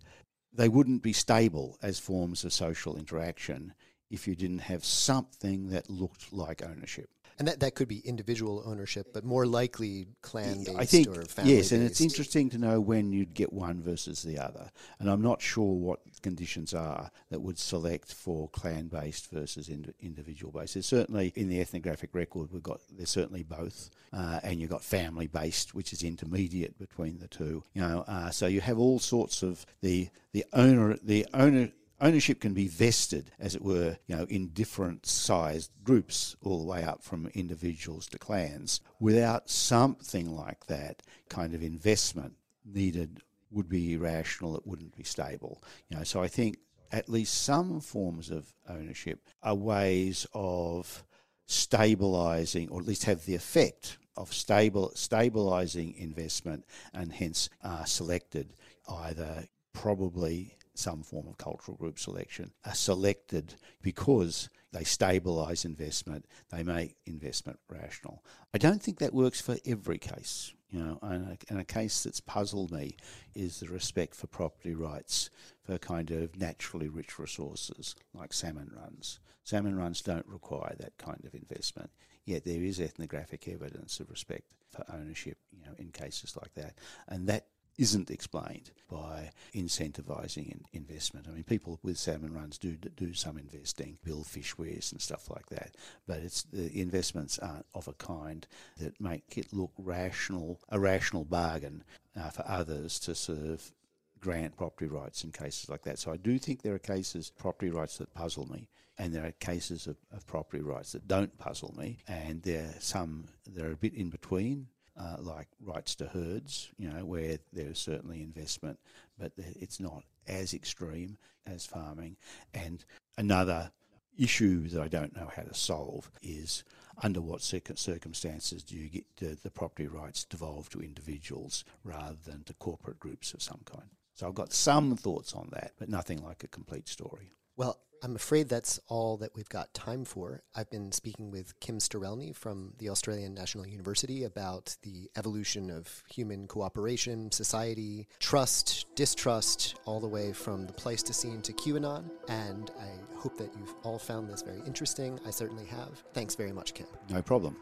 they 0.54 0.70
wouldn't 0.70 1.02
be 1.02 1.14
stable 1.14 1.78
as 1.82 2.00
forms 2.00 2.46
of 2.46 2.54
social 2.54 2.96
interaction 2.96 3.74
if 4.10 4.28
you 4.28 4.36
didn't 4.36 4.60
have 4.60 4.86
something 4.86 5.70
that 5.70 5.90
looked 5.90 6.32
like 6.32 6.64
ownership. 6.64 7.10
And 7.38 7.48
that, 7.50 7.60
that 7.60 7.76
could 7.76 7.90
be 7.90 8.00
individual 8.00 8.64
ownership, 8.66 9.08
but 9.14 9.26
more 9.26 9.46
likely 9.46 10.08
clan 10.22 10.64
based 10.64 10.78
I 10.78 10.86
think, 10.86 11.08
or 11.10 11.22
family 11.24 11.58
Yes, 11.58 11.74
and 11.74 11.84
it's 11.84 12.00
interesting 12.00 12.50
to 12.52 12.58
know 12.58 12.80
when 12.80 13.12
you'd 13.12 13.34
get 13.34 13.52
one 13.52 13.82
versus 13.82 14.24
the 14.24 14.40
other. 14.40 14.72
And 15.00 15.10
I'm 15.10 15.22
not 15.22 15.42
sure 15.42 15.74
what 15.74 16.00
conditions 16.22 16.74
are 16.74 17.12
that 17.30 17.42
would 17.42 17.60
select 17.60 18.14
for 18.14 18.48
clan 18.50 18.88
based 18.88 19.30
versus 19.32 19.68
ind- 19.68 19.94
individual 20.00 20.54
based. 20.54 20.76
There's 20.76 20.86
certainly 20.86 21.34
in 21.36 21.50
the 21.50 21.60
ethnographic 21.60 22.16
record, 22.16 22.54
we've 22.54 22.64
got 22.64 22.80
there's 22.90 23.10
certainly 23.10 23.44
both. 23.44 23.90
Uh, 24.14 24.40
and 24.44 24.62
you've 24.62 24.70
got 24.70 24.82
family 24.82 25.28
based, 25.28 25.76
which 25.76 25.92
is 25.92 26.02
intermediate 26.04 26.80
between 26.80 27.20
the 27.20 27.28
two. 27.28 27.62
You 27.74 27.82
know, 27.82 28.06
uh, 28.08 28.30
so 28.30 28.48
you 28.48 28.62
have 28.62 28.80
all 28.80 29.00
sorts 29.00 29.44
of 29.44 29.66
the 29.82 30.08
the 30.32 30.46
owner 30.54 30.98
the 31.04 31.26
owner 31.34 31.72
ownership 32.02 32.40
can 32.40 32.54
be 32.54 32.68
vested, 32.68 33.32
as 33.40 33.56
it 33.56 33.62
were, 33.62 33.98
you 34.08 34.16
know, 34.16 34.26
in 34.30 34.50
different 34.50 35.06
sized 35.06 35.72
groups, 35.84 36.36
all 36.42 36.60
the 36.60 36.66
way 36.66 36.84
up 36.84 37.04
from 37.04 37.28
individuals 37.34 38.08
to 38.08 38.20
clans. 38.20 38.82
Without 39.00 39.50
something 39.50 40.36
like 40.36 40.66
that 40.68 41.04
kind 41.30 41.54
of 41.54 41.64
investment 41.64 42.34
needed 42.66 43.22
would 43.52 43.70
be 43.70 43.94
irrational, 43.94 44.58
it 44.58 44.68
wouldn't 44.68 44.96
be 44.96 45.04
stable. 45.04 45.64
You 45.90 45.98
know, 45.98 46.04
so 46.04 46.22
I 46.22 46.28
think 46.28 46.58
at 46.92 47.10
least 47.10 47.44
some 47.44 47.80
forms 47.80 48.30
of 48.30 48.54
ownership 48.70 49.20
are 49.42 49.56
ways 49.56 50.28
of 50.34 51.04
stabilizing 51.46 52.70
or 52.70 52.80
at 52.80 52.88
least 52.88 53.06
have 53.06 53.26
the 53.26 53.36
effect 53.36 53.98
of 54.18 54.34
stable 54.34 54.92
stabilizing 54.96 55.94
investment 55.98 56.66
and 56.94 57.12
hence 57.12 57.50
are 57.64 57.86
selected 57.86 58.54
either 58.90 59.46
probably 59.74 60.58
some 60.78 61.04
form 61.04 61.28
of 61.28 61.38
cultural 61.38 61.78
group 61.78 62.00
selection 62.00 62.52
are 62.66 62.76
selected 62.76 63.56
because 63.82 64.50
they 64.72 64.84
stabilize 64.84 65.64
investment, 65.64 66.26
they 66.52 66.64
make 66.64 66.98
investment 67.06 67.60
rational. 67.70 68.24
I 68.54 68.58
don't 68.58 68.82
think 68.82 69.00
that 69.00 69.14
works 69.14 69.40
for 69.40 69.58
every 69.66 69.98
case. 69.98 70.54
You 70.70 70.80
know, 70.84 71.00
and 71.04 71.26
a, 71.26 71.38
and 71.48 71.60
a 71.60 71.64
case 71.64 72.04
that's 72.04 72.20
puzzled 72.20 72.72
me 72.72 72.98
is 73.34 73.62
the 73.62 73.68
respect 73.68 74.16
for 74.16 74.28
property 74.28 74.76
rights 74.76 75.30
for 75.64 75.78
kind 75.78 76.12
of 76.12 76.38
naturally 76.38 76.90
rich 76.90 77.18
resources 77.18 77.96
like 78.14 78.34
salmon 78.34 78.72
runs. 78.76 79.20
Salmon 79.44 79.78
runs 79.78 80.02
don't 80.02 80.28
require 80.28 80.76
that 80.80 80.98
kind 80.98 81.24
of 81.24 81.34
investment, 81.34 81.92
yet 82.26 82.44
there 82.44 82.62
is 82.62 82.82
ethnographic 82.82 83.48
evidence 83.48 84.00
of 84.02 84.10
respect 84.10 84.44
for 84.68 84.84
ownership, 84.92 85.38
you 85.54 85.64
know, 85.64 85.76
in 85.78 85.92
cases 85.92 86.36
like 86.36 86.54
that, 86.56 86.74
and 87.08 87.28
that 87.28 87.46
isn't 87.78 88.10
explained 88.10 88.72
by 88.90 89.32
incentivising 89.54 90.62
investment. 90.74 91.28
I 91.28 91.32
mean, 91.32 91.44
people 91.44 91.80
with 91.84 91.98
salmon 91.98 92.34
runs 92.34 92.58
do 92.58 92.76
do 92.76 93.14
some 93.14 93.38
investing, 93.38 93.98
build 94.04 94.28
fish 94.28 94.54
and 94.58 95.02
stuff 95.02 95.30
like 95.30 95.48
that, 95.48 95.76
but 96.08 96.20
it's 96.20 96.44
the 96.44 96.80
investments 96.80 97.40
aren't 97.40 97.66
of 97.74 97.88
a 97.88 97.94
kind 97.94 98.48
that 98.78 99.00
make 99.02 99.38
it 99.38 99.52
look 99.52 99.72
rational, 99.78 100.60
a 100.70 100.80
rational 100.80 101.26
bargain 101.26 101.84
uh, 102.20 102.30
for 102.30 102.46
others 102.48 103.00
to 103.00 103.16
serve 103.16 103.72
grant 104.20 104.56
property 104.56 104.88
rights 104.88 105.24
in 105.24 105.32
cases 105.32 105.70
like 105.70 105.84
that. 105.84 106.00
So 106.00 106.12
I 106.12 106.18
do 106.18 106.40
think 106.40 106.62
there 106.62 106.74
are 106.74 106.80
cases 106.80 107.32
property 107.38 107.70
rights 107.70 107.98
that 107.98 108.14
puzzle 108.14 108.48
me, 108.52 108.70
and 108.98 109.14
there 109.14 109.26
are 109.26 109.32
cases 109.34 109.88
of, 109.88 109.98
of 110.12 110.26
property 110.26 110.64
rights 110.64 110.94
that 110.94 111.08
don't 111.08 111.38
puzzle 111.38 111.74
me, 111.78 112.00
and 112.08 112.42
there 112.44 112.66
are 112.66 112.80
some 112.80 113.26
that 113.54 113.66
are 113.66 113.74
a 113.74 113.78
bit 113.78 113.94
in 113.94 114.10
between 114.10 114.68
uh, 115.00 115.18
like 115.20 115.48
rights 115.62 115.96
to 115.96 116.06
herds, 116.06 116.70
you 116.78 116.90
know, 116.90 117.06
where 117.06 117.38
there 117.54 117.70
is 117.70 117.80
certainly 117.80 118.22
investment, 118.22 118.80
but 119.20 119.32
it's 119.38 119.80
not 119.80 120.04
as 120.28 120.54
extreme 120.54 121.18
as 121.46 121.66
farming. 121.66 122.18
And 122.54 122.84
another 123.18 123.72
issue 124.18 124.68
that 124.70 124.82
I 124.82 124.88
don't 124.88 125.16
know 125.16 125.30
how 125.36 125.44
to 125.44 125.54
solve 125.54 126.10
is 126.22 126.64
under 127.04 127.22
what 127.22 127.42
circumstances 127.42 128.64
do 128.64 128.76
you 128.76 128.88
get 128.88 129.06
the, 129.18 129.38
the 129.44 129.52
property 129.52 129.88
rights 129.88 130.24
devolved 130.24 130.72
to 130.72 130.82
individuals 130.82 131.66
rather 131.84 132.16
than 132.26 132.44
to 132.44 132.54
corporate 132.54 133.00
groups 133.00 133.34
of 133.34 133.42
some 133.42 133.62
kind? 133.66 133.90
So 134.14 134.28
I've 134.28 134.36
got 134.36 134.54
some 134.54 134.96
thoughts 134.96 135.34
on 135.34 135.50
that, 135.52 135.74
but 135.78 135.90
nothing 135.90 136.24
like 136.24 136.44
a 136.44 136.48
complete 136.48 136.88
story. 136.88 137.34
Well, 137.58 137.80
I'm 138.06 138.16
afraid 138.16 138.50
that's 138.50 138.80
all 138.88 139.18
that 139.18 139.32
we've 139.36 139.50
got 139.50 139.74
time 139.74 140.06
for. 140.06 140.44
I've 140.54 140.70
been 140.70 140.92
speaking 140.92 141.32
with 141.32 141.60
Kim 141.60 141.80
Sterelny 141.80 142.36
from 142.36 142.74
the 142.78 142.90
Australian 142.90 143.34
National 143.34 143.66
University 143.66 144.26
about 144.26 144.78
the 144.84 145.10
evolution 145.18 145.72
of 145.72 146.04
human 146.08 146.46
cooperation, 146.46 147.32
society, 147.32 148.08
trust, 148.20 148.86
distrust, 148.94 149.78
all 149.86 150.00
the 150.00 150.08
way 150.08 150.34
from 150.34 150.68
the 150.68 150.74
Pleistocene 150.74 151.42
to 151.42 151.54
QAnon. 151.54 152.12
And 152.28 152.70
I 152.80 152.92
hope 153.18 153.40
that 153.40 153.50
you've 153.58 153.74
all 153.82 153.98
found 153.98 154.30
this 154.30 154.44
very 154.44 154.62
interesting. 154.68 155.20
I 155.26 155.32
certainly 155.32 155.66
have. 155.66 156.04
Thanks 156.14 156.36
very 156.36 156.52
much, 156.52 156.76
Kim. 156.76 156.86
No 157.10 157.24
problem. 157.24 157.58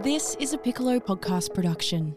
This 0.00 0.34
is 0.40 0.54
a 0.54 0.58
Piccolo 0.58 0.98
podcast 0.98 1.52
production. 1.52 2.16